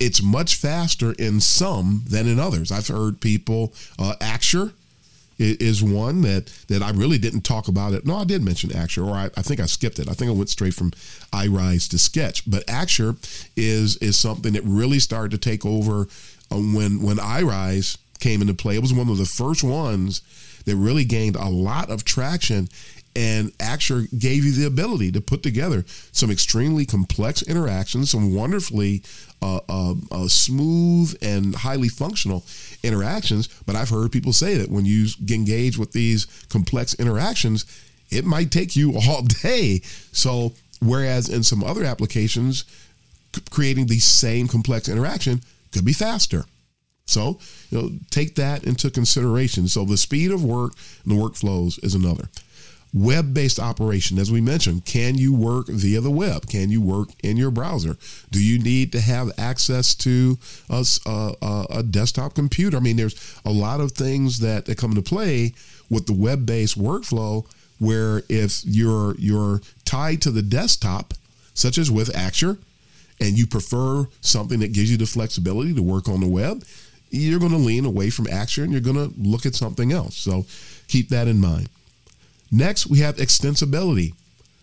it's 0.00 0.22
much 0.22 0.54
faster 0.54 1.12
in 1.12 1.40
some 1.40 2.04
than 2.08 2.26
in 2.26 2.38
others. 2.38 2.72
I've 2.72 2.88
heard 2.88 3.20
people, 3.20 3.72
uh, 3.98 4.14
Axure 4.20 4.72
is 5.38 5.82
one 5.82 6.22
that 6.22 6.46
that 6.68 6.82
I 6.82 6.90
really 6.90 7.18
didn't 7.18 7.42
talk 7.42 7.68
about 7.68 7.92
it. 7.92 8.06
No, 8.06 8.16
I 8.16 8.24
did 8.24 8.42
mention 8.42 8.70
Axure, 8.70 9.06
or 9.06 9.14
I, 9.14 9.30
I 9.36 9.42
think 9.42 9.60
I 9.60 9.66
skipped 9.66 9.98
it. 9.98 10.08
I 10.08 10.12
think 10.12 10.30
I 10.30 10.34
went 10.34 10.48
straight 10.48 10.74
from 10.74 10.92
iRise 11.32 11.88
to 11.90 11.98
Sketch. 11.98 12.48
But 12.48 12.66
Axure 12.66 13.16
is 13.56 13.96
is 13.98 14.16
something 14.16 14.52
that 14.52 14.62
really 14.62 15.00
started 15.00 15.30
to 15.32 15.38
take 15.38 15.66
over 15.66 16.06
uh, 16.54 16.58
when 16.58 17.02
when 17.02 17.16
iRise 17.16 17.98
came 18.20 18.40
into 18.40 18.54
play. 18.54 18.76
It 18.76 18.82
was 18.82 18.94
one 18.94 19.08
of 19.08 19.18
the 19.18 19.26
first 19.26 19.62
ones 19.62 20.22
that 20.64 20.76
really 20.76 21.04
gained 21.04 21.36
a 21.36 21.48
lot 21.48 21.90
of 21.90 22.04
traction 22.04 22.68
and 23.16 23.52
actually 23.60 24.08
gave 24.18 24.44
you 24.44 24.52
the 24.52 24.66
ability 24.66 25.12
to 25.12 25.20
put 25.20 25.42
together 25.42 25.84
some 26.10 26.30
extremely 26.30 26.84
complex 26.84 27.42
interactions, 27.42 28.10
some 28.10 28.34
wonderfully 28.34 29.02
uh, 29.40 29.60
uh, 29.68 29.94
uh, 30.10 30.26
smooth 30.26 31.16
and 31.22 31.54
highly 31.54 31.88
functional 31.88 32.44
interactions. 32.82 33.46
But 33.66 33.76
I've 33.76 33.90
heard 33.90 34.10
people 34.10 34.32
say 34.32 34.56
that 34.56 34.70
when 34.70 34.84
you 34.84 35.06
engage 35.30 35.78
with 35.78 35.92
these 35.92 36.26
complex 36.48 36.94
interactions, 36.94 37.66
it 38.10 38.24
might 38.24 38.50
take 38.50 38.74
you 38.74 38.94
all 39.08 39.22
day. 39.22 39.80
So, 40.12 40.54
whereas 40.80 41.28
in 41.28 41.42
some 41.44 41.62
other 41.62 41.84
applications, 41.84 42.64
c- 43.34 43.42
creating 43.50 43.86
the 43.86 44.00
same 44.00 44.48
complex 44.48 44.88
interaction 44.88 45.40
could 45.74 45.84
be 45.84 45.92
faster. 45.92 46.46
So, 47.06 47.38
you 47.70 47.80
know, 47.80 47.90
take 48.10 48.34
that 48.36 48.64
into 48.64 48.90
consideration. 48.90 49.68
So, 49.68 49.84
the 49.84 49.98
speed 49.98 50.30
of 50.30 50.42
work 50.42 50.72
and 51.04 51.12
the 51.12 51.22
workflows 51.22 51.82
is 51.84 51.94
another. 51.94 52.30
Web 52.94 53.34
based 53.34 53.58
operation, 53.58 54.18
as 54.18 54.30
we 54.30 54.40
mentioned, 54.40 54.84
can 54.84 55.18
you 55.18 55.34
work 55.34 55.66
via 55.66 56.00
the 56.00 56.12
web? 56.12 56.46
Can 56.48 56.70
you 56.70 56.80
work 56.80 57.08
in 57.22 57.36
your 57.36 57.50
browser? 57.50 57.96
Do 58.30 58.42
you 58.42 58.58
need 58.58 58.92
to 58.92 59.00
have 59.00 59.32
access 59.36 59.94
to 59.96 60.38
a, 60.70 60.86
a, 61.04 61.66
a 61.70 61.82
desktop 61.82 62.34
computer? 62.34 62.76
I 62.76 62.80
mean, 62.80 62.96
there's 62.96 63.36
a 63.44 63.50
lot 63.50 63.80
of 63.80 63.92
things 63.92 64.38
that, 64.38 64.66
that 64.66 64.78
come 64.78 64.92
into 64.92 65.02
play 65.02 65.54
with 65.90 66.06
the 66.06 66.12
web 66.12 66.46
based 66.46 66.78
workflow 66.78 67.44
where 67.80 68.22
if 68.28 68.64
you're 68.64 69.16
you're 69.16 69.60
tied 69.84 70.22
to 70.22 70.30
the 70.30 70.42
desktop, 70.42 71.14
such 71.52 71.78
as 71.78 71.90
with 71.90 72.12
Axure, 72.14 72.58
and 73.20 73.38
you 73.38 73.46
prefer 73.46 74.06
something 74.20 74.60
that 74.60 74.72
gives 74.72 74.90
you 74.90 74.96
the 74.96 75.06
flexibility 75.06 75.74
to 75.74 75.82
work 75.82 76.08
on 76.08 76.20
the 76.20 76.28
web, 76.28 76.64
you're 77.10 77.38
going 77.38 77.52
to 77.52 77.58
lean 77.58 77.84
away 77.84 78.10
from 78.10 78.26
Axure 78.26 78.64
and 78.64 78.72
you're 78.72 78.80
going 78.80 78.96
to 78.96 79.12
look 79.18 79.46
at 79.46 79.54
something 79.54 79.92
else. 79.92 80.16
So 80.16 80.46
keep 80.88 81.08
that 81.10 81.28
in 81.28 81.38
mind. 81.38 81.68
Next, 82.50 82.86
we 82.86 82.98
have 83.00 83.16
extensibility. 83.16 84.14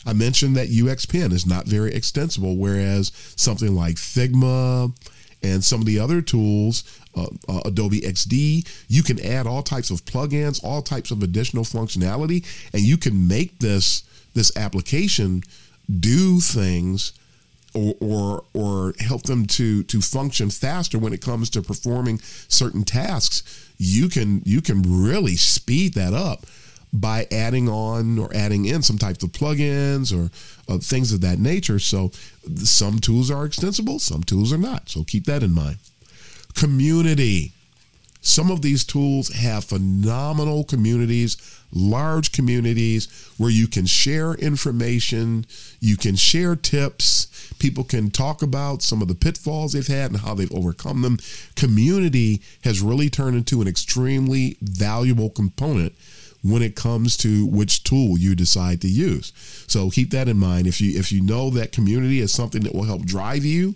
I 0.05 0.13
mentioned 0.13 0.55
that 0.55 0.69
UXPin 0.69 1.31
is 1.31 1.45
not 1.45 1.65
very 1.65 1.93
extensible, 1.93 2.57
whereas 2.57 3.11
something 3.35 3.75
like 3.75 3.95
Figma 3.95 4.91
and 5.43 5.63
some 5.63 5.79
of 5.79 5.85
the 5.85 5.99
other 5.99 6.21
tools, 6.21 6.83
uh, 7.15 7.27
uh, 7.47 7.61
Adobe 7.65 8.01
XD, 8.01 8.67
you 8.87 9.03
can 9.03 9.23
add 9.23 9.47
all 9.47 9.63
types 9.63 9.89
of 9.89 10.05
plugins, 10.05 10.63
all 10.63 10.81
types 10.81 11.11
of 11.11 11.23
additional 11.23 11.63
functionality, 11.63 12.45
and 12.73 12.81
you 12.81 12.97
can 12.97 13.27
make 13.27 13.59
this 13.59 14.03
this 14.33 14.55
application 14.55 15.43
do 15.99 16.39
things 16.39 17.11
or, 17.73 17.95
or 17.99 18.43
or 18.53 18.93
help 18.99 19.23
them 19.23 19.45
to 19.45 19.83
to 19.83 20.01
function 20.01 20.49
faster 20.49 20.99
when 20.99 21.13
it 21.13 21.21
comes 21.21 21.49
to 21.51 21.61
performing 21.61 22.19
certain 22.47 22.83
tasks. 22.83 23.43
You 23.77 24.09
can 24.09 24.41
you 24.45 24.61
can 24.61 24.81
really 24.83 25.35
speed 25.35 25.93
that 25.95 26.13
up 26.13 26.45
by 26.93 27.25
adding 27.31 27.69
on 27.69 28.19
or 28.19 28.29
adding 28.35 28.65
in 28.65 28.81
some 28.81 28.97
types 28.97 29.23
of 29.23 29.31
plugins 29.31 30.11
or 30.11 30.29
uh, 30.71 30.77
things 30.77 31.13
of 31.13 31.21
that 31.21 31.39
nature. 31.39 31.79
So 31.79 32.11
some 32.55 32.99
tools 32.99 33.31
are 33.31 33.45
extensible, 33.45 33.99
some 33.99 34.23
tools 34.23 34.51
are 34.51 34.57
not. 34.57 34.89
So 34.89 35.03
keep 35.03 35.25
that 35.25 35.43
in 35.43 35.53
mind. 35.53 35.77
Community. 36.53 37.53
Some 38.21 38.51
of 38.51 38.61
these 38.61 38.83
tools 38.83 39.33
have 39.33 39.65
phenomenal 39.65 40.63
communities, 40.63 41.37
large 41.73 42.31
communities 42.31 43.07
where 43.37 43.49
you 43.49 43.67
can 43.67 43.87
share 43.87 44.35
information, 44.35 45.45
you 45.79 45.97
can 45.97 46.15
share 46.15 46.55
tips, 46.55 47.53
people 47.57 47.83
can 47.83 48.11
talk 48.11 48.43
about 48.43 48.83
some 48.83 49.01
of 49.01 49.07
the 49.07 49.15
pitfalls 49.15 49.73
they've 49.73 49.87
had 49.87 50.11
and 50.11 50.21
how 50.21 50.35
they've 50.35 50.53
overcome 50.53 51.01
them. 51.01 51.17
Community 51.55 52.41
has 52.63 52.79
really 52.79 53.09
turned 53.09 53.35
into 53.35 53.59
an 53.59 53.67
extremely 53.67 54.55
valuable 54.61 55.31
component 55.31 55.93
when 56.43 56.61
it 56.61 56.75
comes 56.75 57.17
to 57.17 57.45
which 57.47 57.83
tool 57.83 58.17
you 58.17 58.35
decide 58.35 58.81
to 58.81 58.87
use. 58.87 59.33
So 59.67 59.89
keep 59.89 60.11
that 60.11 60.27
in 60.27 60.37
mind. 60.37 60.67
If 60.67 60.79
you 60.79 60.97
if 60.99 61.11
you 61.11 61.21
know 61.21 61.49
that 61.51 61.71
community 61.71 62.19
is 62.19 62.31
something 62.31 62.61
that 62.63 62.73
will 62.73 62.83
help 62.83 63.03
drive 63.03 63.45
you 63.45 63.75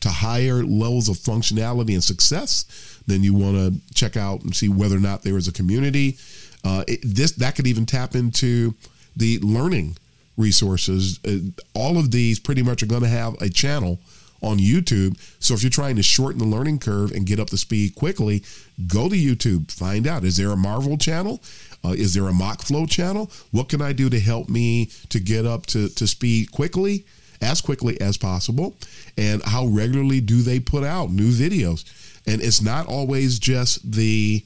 to 0.00 0.08
higher 0.08 0.62
levels 0.62 1.08
of 1.08 1.16
functionality 1.16 1.94
and 1.94 2.04
success, 2.04 3.00
then 3.06 3.22
you 3.22 3.34
want 3.34 3.56
to 3.56 3.94
check 3.94 4.16
out 4.16 4.42
and 4.42 4.54
see 4.54 4.68
whether 4.68 4.96
or 4.96 5.00
not 5.00 5.22
there 5.22 5.36
is 5.36 5.48
a 5.48 5.52
community. 5.52 6.18
Uh, 6.64 6.84
it, 6.86 7.00
this 7.02 7.32
that 7.32 7.56
could 7.56 7.66
even 7.66 7.86
tap 7.86 8.14
into 8.14 8.74
the 9.16 9.38
learning 9.40 9.96
resources. 10.36 11.18
Uh, 11.24 11.38
all 11.74 11.98
of 11.98 12.10
these 12.10 12.38
pretty 12.38 12.62
much 12.62 12.82
are 12.82 12.86
going 12.86 13.02
to 13.02 13.08
have 13.08 13.34
a 13.40 13.48
channel 13.48 13.98
on 14.40 14.58
YouTube. 14.58 15.18
So 15.40 15.54
if 15.54 15.62
you're 15.62 15.70
trying 15.70 15.96
to 15.96 16.02
shorten 16.02 16.38
the 16.38 16.44
learning 16.44 16.78
curve 16.78 17.10
and 17.10 17.26
get 17.26 17.40
up 17.40 17.48
to 17.48 17.56
speed 17.56 17.94
quickly, 17.96 18.44
go 18.86 19.08
to 19.08 19.16
YouTube. 19.16 19.70
Find 19.70 20.06
out 20.06 20.24
is 20.24 20.36
there 20.36 20.50
a 20.50 20.56
Marvel 20.56 20.96
channel? 20.96 21.42
Uh, 21.84 21.90
is 21.90 22.14
there 22.14 22.28
a 22.28 22.32
Mockflow 22.32 22.88
channel? 22.88 23.30
What 23.50 23.68
can 23.68 23.82
I 23.82 23.92
do 23.92 24.08
to 24.10 24.20
help 24.20 24.48
me 24.48 24.90
to 25.08 25.20
get 25.20 25.46
up 25.46 25.66
to, 25.66 25.88
to 25.88 26.06
speed 26.06 26.50
quickly, 26.52 27.04
as 27.40 27.60
quickly 27.60 28.00
as 28.00 28.16
possible? 28.16 28.76
And 29.16 29.42
how 29.42 29.66
regularly 29.66 30.20
do 30.20 30.42
they 30.42 30.60
put 30.60 30.84
out 30.84 31.10
new 31.10 31.30
videos? 31.30 31.84
And 32.26 32.42
it's 32.42 32.62
not 32.62 32.86
always 32.86 33.38
just 33.38 33.90
the 33.90 34.44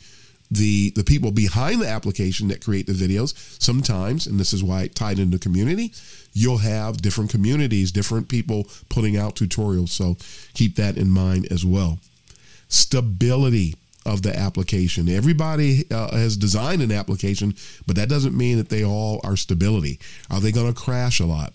the 0.51 0.91
the 0.91 1.05
people 1.05 1.31
behind 1.31 1.81
the 1.81 1.89
application 1.89 2.49
that 2.49 2.63
create 2.63 2.87
the 2.87 2.93
videos 2.93 3.33
sometimes 3.59 4.27
and 4.27 4.39
this 4.39 4.53
is 4.53 4.63
why 4.63 4.83
it 4.83 4.95
tied 4.95 5.19
into 5.19 5.39
community 5.39 5.91
you'll 6.35 6.59
have 6.59 7.01
different 7.01 7.31
communities 7.31 7.91
different 7.91 8.29
people 8.29 8.67
putting 8.91 9.17
out 9.17 9.35
tutorials 9.35 9.89
so 9.89 10.15
keep 10.53 10.77
that 10.77 10.99
in 10.99 11.09
mind 11.09 11.51
as 11.51 11.65
well 11.65 11.99
stability 12.69 13.75
of 14.05 14.23
the 14.23 14.37
application. 14.37 15.09
Everybody 15.09 15.85
uh, 15.91 16.17
has 16.17 16.37
designed 16.37 16.83
an 16.83 16.91
application, 16.91 17.55
but 17.87 17.97
that 17.97 18.09
doesn't 18.09 18.37
mean 18.37 18.57
that 18.59 18.69
they 18.69 18.85
all 18.85 19.21
are 19.25 19.37
stability. 19.37 20.01
Are 20.31 20.41
they 20.41 20.53
going 20.53 20.73
to 20.73 20.79
crash 20.79 21.21
a 21.21 21.27
lot? 21.27 21.53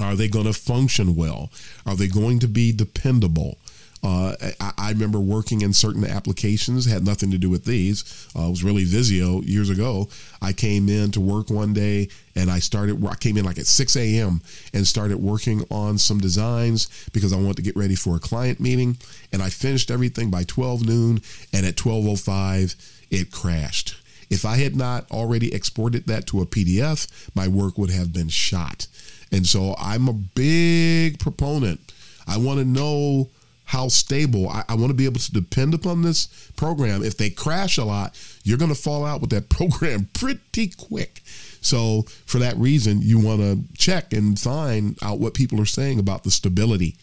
Are 0.00 0.16
they 0.16 0.28
going 0.28 0.46
to 0.46 0.52
function 0.52 1.14
well? 1.14 1.50
Are 1.86 1.96
they 1.96 2.08
going 2.08 2.38
to 2.40 2.48
be 2.48 2.72
dependable? 2.72 3.58
Uh, 4.04 4.34
I, 4.60 4.72
I, 4.78 4.90
remember 4.90 5.20
working 5.20 5.62
in 5.62 5.72
certain 5.72 6.04
applications, 6.04 6.86
had 6.86 7.04
nothing 7.04 7.30
to 7.30 7.38
do 7.38 7.48
with 7.48 7.64
these. 7.64 8.28
Uh, 8.36 8.46
it 8.46 8.50
was 8.50 8.64
really 8.64 8.82
Visio 8.82 9.42
years 9.42 9.70
ago. 9.70 10.08
I 10.40 10.52
came 10.52 10.88
in 10.88 11.12
to 11.12 11.20
work 11.20 11.50
one 11.50 11.72
day 11.72 12.08
and 12.34 12.50
I 12.50 12.58
started, 12.58 13.04
I 13.06 13.14
came 13.14 13.36
in 13.36 13.44
like 13.44 13.60
at 13.60 13.66
6 13.66 13.94
a.m. 13.96 14.42
and 14.74 14.84
started 14.88 15.18
working 15.18 15.62
on 15.70 15.98
some 15.98 16.18
designs 16.18 16.88
because 17.12 17.32
I 17.32 17.36
wanted 17.36 17.56
to 17.56 17.62
get 17.62 17.76
ready 17.76 17.94
for 17.94 18.16
a 18.16 18.18
client 18.18 18.58
meeting. 18.58 18.96
And 19.32 19.40
I 19.40 19.50
finished 19.50 19.88
everything 19.88 20.32
by 20.32 20.42
12 20.42 20.84
noon. 20.84 21.20
And 21.52 21.64
at 21.64 21.76
12.05, 21.76 22.74
it 23.12 23.30
crashed. 23.30 24.02
If 24.30 24.44
I 24.44 24.56
had 24.56 24.74
not 24.74 25.08
already 25.12 25.54
exported 25.54 26.06
that 26.06 26.26
to 26.28 26.40
a 26.40 26.46
PDF, 26.46 27.06
my 27.36 27.46
work 27.46 27.78
would 27.78 27.90
have 27.90 28.12
been 28.12 28.30
shot. 28.30 28.88
And 29.32 29.46
so 29.46 29.74
I'm 29.78 30.08
a 30.08 30.12
big 30.12 31.18
proponent. 31.18 31.80
I 32.28 32.36
want 32.36 32.60
to 32.60 32.64
know 32.64 33.30
how 33.64 33.88
stable. 33.88 34.50
I, 34.50 34.64
I 34.68 34.74
want 34.74 34.88
to 34.88 34.94
be 34.94 35.06
able 35.06 35.20
to 35.20 35.32
depend 35.32 35.72
upon 35.72 36.02
this 36.02 36.26
program. 36.56 37.02
If 37.02 37.16
they 37.16 37.30
crash 37.30 37.78
a 37.78 37.84
lot, 37.84 38.20
you're 38.44 38.58
going 38.58 38.74
to 38.74 38.80
fall 38.80 39.04
out 39.04 39.22
with 39.22 39.30
that 39.30 39.48
program 39.48 40.08
pretty 40.12 40.68
quick. 40.68 41.22
So, 41.62 42.02
for 42.26 42.38
that 42.38 42.56
reason, 42.56 43.00
you 43.00 43.18
want 43.18 43.40
to 43.40 43.60
check 43.78 44.12
and 44.12 44.38
find 44.38 44.98
out 45.02 45.20
what 45.20 45.32
people 45.32 45.60
are 45.60 45.66
saying 45.66 45.98
about 45.98 46.24
the 46.24 46.30
stability 46.30 46.96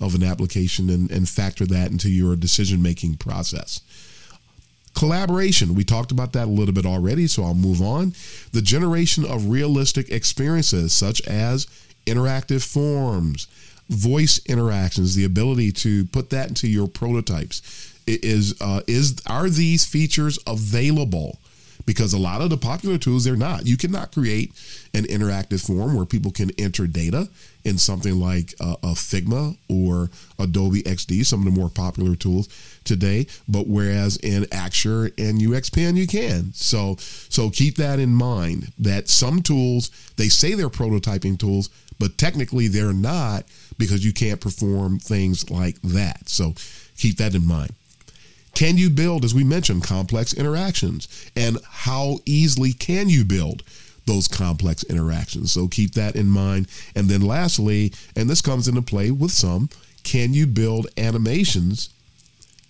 of 0.00 0.14
an 0.14 0.24
application 0.24 0.90
and, 0.90 1.10
and 1.10 1.28
factor 1.28 1.64
that 1.66 1.90
into 1.90 2.10
your 2.10 2.34
decision 2.34 2.82
making 2.82 3.16
process. 3.16 3.80
Collaboration, 4.96 5.74
we 5.74 5.84
talked 5.84 6.10
about 6.10 6.32
that 6.32 6.46
a 6.46 6.50
little 6.50 6.72
bit 6.72 6.86
already, 6.86 7.26
so 7.26 7.44
I'll 7.44 7.54
move 7.54 7.82
on. 7.82 8.14
The 8.52 8.62
generation 8.62 9.26
of 9.26 9.50
realistic 9.50 10.08
experiences, 10.10 10.94
such 10.94 11.20
as 11.26 11.66
interactive 12.06 12.66
forms, 12.66 13.46
voice 13.90 14.40
interactions, 14.46 15.14
the 15.14 15.24
ability 15.24 15.72
to 15.72 16.06
put 16.06 16.30
that 16.30 16.48
into 16.48 16.66
your 16.66 16.88
prototypes. 16.88 17.92
Is 18.06 18.54
uh, 18.60 18.80
is 18.86 19.20
are 19.26 19.50
these 19.50 19.84
features 19.84 20.38
available? 20.46 21.38
because 21.84 22.12
a 22.12 22.18
lot 22.18 22.40
of 22.40 22.50
the 22.50 22.56
popular 22.56 22.98
tools 22.98 23.24
they're 23.24 23.36
not. 23.36 23.64
You 23.64 23.76
cannot 23.76 24.12
create 24.12 24.52
an 24.92 25.04
interactive 25.04 25.64
form 25.64 25.94
where 25.94 26.04
people 26.04 26.32
can 26.32 26.50
enter 26.58 26.86
data 26.86 27.28
in 27.66 27.78
something 27.78 28.20
like 28.20 28.54
uh, 28.60 28.76
a 28.84 28.92
Figma 28.94 29.56
or 29.68 30.08
Adobe 30.38 30.84
XD, 30.84 31.26
some 31.26 31.40
of 31.40 31.44
the 31.52 31.60
more 31.60 31.68
popular 31.68 32.14
tools 32.14 32.48
today. 32.84 33.26
But 33.48 33.66
whereas 33.66 34.16
in 34.18 34.44
Axure 34.44 35.06
and 35.18 35.40
UXPin 35.40 35.96
you 35.96 36.06
can. 36.06 36.52
So 36.54 36.94
so 36.98 37.50
keep 37.50 37.74
that 37.76 37.98
in 37.98 38.14
mind 38.14 38.72
that 38.78 39.08
some 39.08 39.42
tools 39.42 39.90
they 40.16 40.28
say 40.28 40.54
they're 40.54 40.68
prototyping 40.68 41.38
tools, 41.38 41.68
but 41.98 42.16
technically 42.16 42.68
they're 42.68 42.92
not 42.92 43.44
because 43.78 44.04
you 44.04 44.12
can't 44.12 44.40
perform 44.40 45.00
things 45.00 45.50
like 45.50 45.82
that. 45.82 46.28
So 46.28 46.54
keep 46.96 47.16
that 47.16 47.34
in 47.34 47.44
mind. 47.44 47.72
Can 48.54 48.78
you 48.78 48.88
build, 48.88 49.22
as 49.22 49.34
we 49.34 49.44
mentioned, 49.44 49.82
complex 49.82 50.32
interactions? 50.32 51.08
And 51.36 51.58
how 51.68 52.20
easily 52.24 52.72
can 52.72 53.10
you 53.10 53.22
build 53.22 53.62
those 54.06 54.28
complex 54.28 54.82
interactions? 54.84 55.52
So 55.52 55.68
keep 55.68 55.92
that 55.92 56.16
in 56.16 56.28
mind. 56.28 56.68
And 56.94 57.08
then 57.08 57.20
lastly, 57.20 57.92
and 58.14 58.28
this 58.30 58.40
comes 58.40 58.68
into 58.68 58.82
play 58.82 59.10
with 59.10 59.32
some, 59.32 59.68
can 60.04 60.32
you 60.32 60.46
build 60.46 60.86
animations 60.96 61.90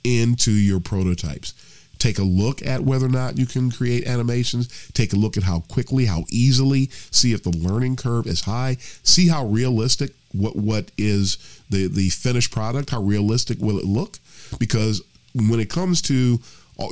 into 0.04 0.50
your 0.50 0.80
prototypes? 0.80 1.54
Take 1.98 2.18
a 2.18 2.24
look 2.24 2.64
at 2.64 2.82
whether 2.82 3.06
or 3.06 3.10
not 3.10 3.38
you 3.38 3.46
can 3.46 3.70
create 3.70 4.06
animations. 4.06 4.90
Take 4.92 5.12
a 5.12 5.16
look 5.16 5.36
at 5.36 5.42
how 5.42 5.60
quickly, 5.60 6.04
how 6.04 6.24
easily. 6.30 6.90
See 7.10 7.32
if 7.32 7.42
the 7.42 7.56
learning 7.56 7.96
curve 7.96 8.26
is 8.26 8.42
high. 8.42 8.76
See 9.02 9.28
how 9.28 9.46
realistic 9.46 10.12
what 10.32 10.56
what 10.56 10.90
is 10.98 11.38
the 11.70 11.86
the 11.86 12.10
finished 12.10 12.52
product. 12.52 12.90
How 12.90 13.00
realistic 13.00 13.58
will 13.60 13.78
it 13.78 13.86
look? 13.86 14.18
Because 14.58 15.02
when 15.34 15.60
it 15.60 15.70
comes 15.70 16.02
to 16.02 16.38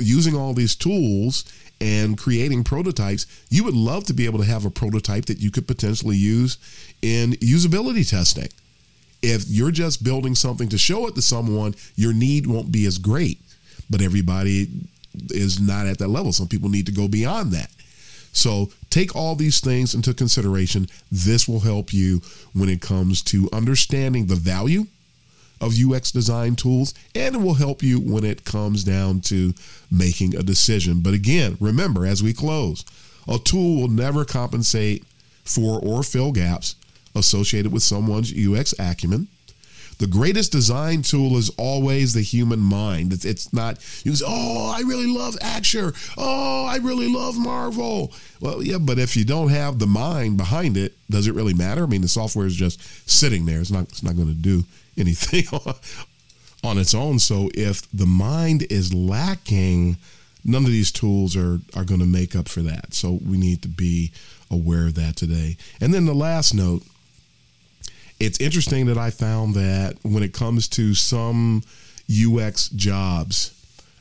using 0.00 0.34
all 0.34 0.54
these 0.54 0.74
tools 0.74 1.44
and 1.84 2.16
creating 2.16 2.64
prototypes, 2.64 3.26
you 3.50 3.62
would 3.62 3.74
love 3.74 4.04
to 4.04 4.14
be 4.14 4.24
able 4.24 4.38
to 4.38 4.44
have 4.46 4.64
a 4.64 4.70
prototype 4.70 5.26
that 5.26 5.40
you 5.40 5.50
could 5.50 5.68
potentially 5.68 6.16
use 6.16 6.56
in 7.02 7.32
usability 7.34 8.08
testing. 8.08 8.48
If 9.22 9.44
you're 9.48 9.70
just 9.70 10.02
building 10.02 10.34
something 10.34 10.70
to 10.70 10.78
show 10.78 11.06
it 11.06 11.14
to 11.14 11.20
someone, 11.20 11.74
your 11.94 12.14
need 12.14 12.46
won't 12.46 12.72
be 12.72 12.86
as 12.86 12.96
great. 12.96 13.38
But 13.90 14.00
everybody 14.00 14.68
is 15.28 15.60
not 15.60 15.86
at 15.86 15.98
that 15.98 16.08
level. 16.08 16.32
Some 16.32 16.48
people 16.48 16.70
need 16.70 16.86
to 16.86 16.92
go 16.92 17.06
beyond 17.06 17.52
that. 17.52 17.70
So 18.32 18.72
take 18.88 19.14
all 19.14 19.34
these 19.34 19.60
things 19.60 19.94
into 19.94 20.14
consideration. 20.14 20.88
This 21.12 21.46
will 21.46 21.60
help 21.60 21.92
you 21.92 22.22
when 22.54 22.70
it 22.70 22.80
comes 22.80 23.20
to 23.24 23.50
understanding 23.52 24.26
the 24.26 24.36
value 24.36 24.86
of 25.60 25.74
UX 25.78 26.10
design 26.10 26.56
tools, 26.56 26.94
and 27.14 27.34
it 27.34 27.40
will 27.40 27.54
help 27.54 27.82
you 27.82 28.00
when 28.00 28.24
it 28.24 28.44
comes 28.44 28.84
down 28.84 29.20
to 29.22 29.54
making 29.90 30.36
a 30.36 30.42
decision. 30.42 31.00
But 31.00 31.14
again, 31.14 31.56
remember 31.60 32.06
as 32.06 32.22
we 32.22 32.32
close, 32.32 32.84
a 33.28 33.38
tool 33.38 33.80
will 33.80 33.88
never 33.88 34.24
compensate 34.24 35.04
for 35.44 35.80
or 35.80 36.02
fill 36.02 36.32
gaps 36.32 36.76
associated 37.14 37.72
with 37.72 37.82
someone's 37.82 38.32
UX 38.32 38.74
acumen. 38.78 39.28
The 39.98 40.06
greatest 40.08 40.50
design 40.50 41.02
tool 41.02 41.36
is 41.36 41.50
always 41.50 42.14
the 42.14 42.20
human 42.20 42.58
mind. 42.58 43.12
It's, 43.12 43.24
it's 43.24 43.52
not, 43.52 43.76
you 44.04 44.14
say, 44.14 44.24
oh, 44.26 44.74
I 44.76 44.80
really 44.80 45.06
love 45.06 45.36
Axure. 45.36 45.94
Oh, 46.18 46.66
I 46.66 46.78
really 46.78 47.08
love 47.08 47.38
Marvel. 47.38 48.12
Well, 48.40 48.60
yeah, 48.60 48.78
but 48.78 48.98
if 48.98 49.16
you 49.16 49.24
don't 49.24 49.50
have 49.50 49.78
the 49.78 49.86
mind 49.86 50.36
behind 50.36 50.76
it, 50.76 50.94
does 51.08 51.28
it 51.28 51.34
really 51.34 51.54
matter? 51.54 51.84
I 51.84 51.86
mean, 51.86 52.00
the 52.00 52.08
software 52.08 52.46
is 52.46 52.56
just 52.56 52.82
sitting 53.08 53.46
there. 53.46 53.60
It's 53.60 53.70
not, 53.70 53.84
it's 53.84 54.02
not 54.02 54.16
going 54.16 54.28
to 54.28 54.34
do 54.34 54.64
anything 54.96 55.44
on 56.64 56.78
its 56.78 56.94
own. 56.94 57.18
So 57.18 57.50
if 57.54 57.90
the 57.92 58.06
mind 58.06 58.66
is 58.70 58.94
lacking, 58.94 59.96
none 60.44 60.64
of 60.64 60.70
these 60.70 60.92
tools 60.92 61.36
are 61.36 61.60
are 61.74 61.84
going 61.84 62.00
to 62.00 62.06
make 62.06 62.34
up 62.34 62.48
for 62.48 62.60
that. 62.62 62.94
So 62.94 63.18
we 63.24 63.36
need 63.36 63.62
to 63.62 63.68
be 63.68 64.12
aware 64.50 64.86
of 64.86 64.94
that 64.94 65.16
today. 65.16 65.56
And 65.80 65.92
then 65.92 66.06
the 66.06 66.14
last 66.14 66.54
note, 66.54 66.82
it's 68.20 68.40
interesting 68.40 68.86
that 68.86 68.98
I 68.98 69.10
found 69.10 69.54
that 69.54 69.96
when 70.02 70.22
it 70.22 70.32
comes 70.32 70.68
to 70.68 70.94
some 70.94 71.62
UX 72.08 72.68
jobs 72.68 73.50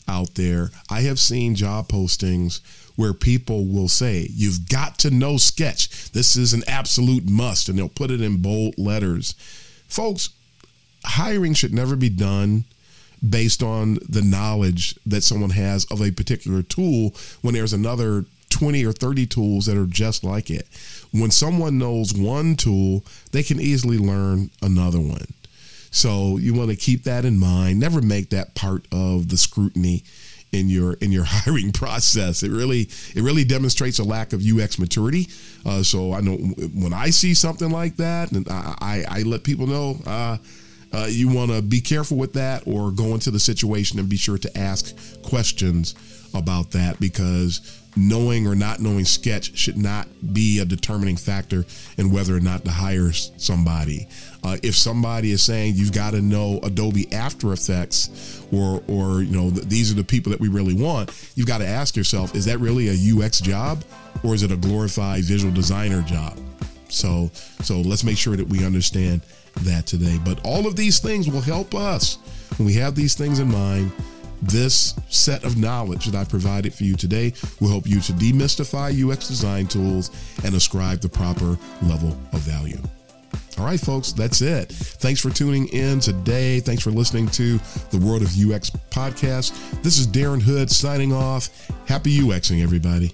out 0.08 0.36
there, 0.36 0.70
I 0.90 1.02
have 1.02 1.20
seen 1.20 1.56
job 1.56 1.88
postings 1.88 2.60
where 2.96 3.14
people 3.14 3.66
will 3.66 3.88
say, 3.88 4.28
You've 4.32 4.70
got 4.70 5.00
to 5.00 5.10
know 5.10 5.38
Sketch. 5.38 6.12
This 6.12 6.36
is 6.36 6.54
an 6.54 6.64
absolute 6.68 7.28
must. 7.28 7.70
And 7.70 7.78
they'll 7.78 7.90
put 7.90 8.12
it 8.12 8.22
in 8.22 8.42
bold 8.42 8.78
letters. 8.78 9.34
Folks, 9.88 10.30
hiring 11.06 11.54
should 11.54 11.74
never 11.74 11.96
be 11.96 12.10
done 12.10 12.66
based 13.28 13.64
on 13.64 14.00
the 14.10 14.22
knowledge 14.22 14.96
that 15.06 15.24
someone 15.24 15.52
has 15.52 15.86
of 15.86 16.02
a 16.02 16.12
particular 16.12 16.62
tool 16.62 17.14
when 17.42 17.54
there's 17.54 17.74
another 17.74 18.26
20 18.50 18.86
or 18.86 18.92
30 18.92 19.26
tools 19.28 19.66
that 19.66 19.78
are 19.78 19.88
just 19.88 20.24
like 20.24 20.50
it. 20.50 20.68
When 21.12 21.32
someone 21.32 21.78
knows 21.78 22.14
one 22.14 22.56
tool, 22.56 23.04
they 23.32 23.44
can 23.44 23.60
easily 23.60 23.98
learn 23.98 24.52
another 24.62 25.00
one. 25.00 25.26
So 25.90 26.38
you 26.38 26.54
want 26.54 26.70
to 26.70 26.76
keep 26.76 27.04
that 27.04 27.24
in 27.24 27.40
mind. 27.40 27.80
Never 27.80 28.02
make 28.02 28.30
that 28.32 28.56
part 28.56 28.86
of 28.92 29.30
the 29.30 29.38
scrutiny 29.38 30.04
in 30.52 30.70
your 30.70 30.94
in 30.94 31.12
your 31.12 31.24
hiring 31.28 31.72
process. 31.72 32.44
It 32.44 32.52
really 32.52 32.90
it 33.16 33.22
really 33.22 33.44
demonstrates 33.44 34.00
a 34.00 34.04
lack 34.04 34.34
of 34.34 34.42
UX 34.42 34.80
maturity. 34.80 35.28
Uh, 35.66 35.84
so 35.84 36.14
I 36.14 36.22
know 36.22 36.36
when 36.36 36.94
I 36.94 37.10
see 37.10 37.34
something 37.34 37.70
like 37.70 37.98
that, 37.98 38.32
and 38.32 38.48
I 38.50 38.76
I, 38.80 39.06
I 39.08 39.22
let 39.24 39.44
people 39.44 39.68
know. 39.68 39.98
Uh, 40.06 40.38
uh, 40.94 41.08
you 41.10 41.28
want 41.28 41.52
to 41.52 41.62
be 41.62 41.82
careful 41.82 42.18
with 42.18 42.34
that 42.34 42.64
or 42.68 42.92
go 42.92 43.14
into 43.14 43.32
the 43.32 43.40
situation 43.40 44.00
and 44.00 44.10
be 44.10 44.18
sure 44.18 44.38
to 44.38 44.58
ask 44.58 44.96
questions 45.24 45.96
about 46.34 46.72
that 46.72 47.00
because 47.00 47.80
knowing 47.96 48.48
or 48.48 48.56
not 48.56 48.80
knowing 48.80 49.06
sketch 49.06 49.56
should 49.58 49.78
not 49.78 50.08
be 50.34 50.60
a 50.60 50.66
determining 50.66 51.16
factor 51.16 51.64
in 51.98 52.12
whether 52.12 52.36
or 52.36 52.40
not 52.40 52.66
to 52.66 52.72
hire 52.72 53.12
somebody. 53.12 54.08
Uh, 54.44 54.58
if 54.64 54.76
somebody 54.76 55.32
is 55.32 55.44
saying 55.44 55.76
you've 55.76 55.94
got 55.94 56.12
to 56.12 56.22
know 56.22 56.60
adobe 56.64 57.12
after 57.14 57.54
effects 57.54 58.42
or 58.52 58.84
or 58.88 59.22
you 59.22 59.32
know 59.32 59.52
th- 59.52 59.68
these 59.68 59.92
are 59.92 59.96
the 59.96 60.04
people 60.04 60.32
that 60.32 60.40
we 60.40 60.48
really 60.50 60.74
want 60.74 61.12
you've 61.36 61.48
got 61.48 61.60
to 61.60 61.68
ask 61.68 61.96
yourself 61.96 62.36
is 62.36 62.44
that 62.44 62.58
really 62.60 62.90
a 62.90 63.16
ux 63.16 63.40
job 63.40 63.84
or 64.24 64.34
is 64.34 64.44
it 64.44 64.52
a 64.52 64.58
glorified 64.58 65.24
visual 65.24 65.54
designer 65.54 66.02
job? 66.02 66.38
So 66.90 67.30
so 67.62 67.82
let's 67.82 68.04
make 68.04 68.18
sure 68.18 68.36
that 68.36 68.48
we 68.48 68.66
understand 68.66 69.22
that 69.62 69.86
today. 69.86 70.20
But 70.24 70.40
all 70.44 70.68
of 70.68 70.76
these 70.76 71.00
things 71.00 71.30
will 71.30 71.42
help 71.42 71.76
us 71.76 72.18
when 72.58 72.66
we 72.66 72.74
have 72.74 72.96
these 72.96 73.16
things 73.16 73.40
in 73.40 73.52
mind. 73.52 73.92
This 74.42 74.94
set 75.10 75.46
of 75.46 75.58
knowledge 75.58 76.06
that 76.08 76.20
I 76.20 76.26
provided 76.26 76.74
for 76.74 76.84
you 76.84 76.96
today 76.96 77.34
will 77.62 77.70
help 77.70 77.88
you 77.88 78.02
to 78.02 78.12
demystify 78.14 78.92
UX 78.92 79.30
design 79.30 79.68
tools 79.68 80.12
and 80.44 80.54
ascribe 80.54 81.00
the 81.00 81.08
proper 81.08 81.58
level 81.82 82.10
of 82.34 82.40
value. 82.42 82.80
All 83.58 83.66
right, 83.66 83.80
folks, 83.80 84.12
that's 84.12 84.42
it. 84.42 84.70
Thanks 84.70 85.22
for 85.22 85.30
tuning 85.30 85.68
in 85.68 86.00
today. 86.00 86.60
Thanks 86.60 86.84
for 86.84 86.92
listening 86.92 87.28
to 87.30 87.60
the 87.92 88.00
World 88.00 88.22
of 88.22 88.30
UX 88.30 88.70
podcast. 88.90 89.54
This 89.84 90.00
is 90.00 90.08
Darren 90.08 90.42
Hood 90.42 90.72
signing 90.72 91.14
off. 91.14 91.50
Happy 91.88 92.18
UXing, 92.18 92.64
everybody. 92.64 93.14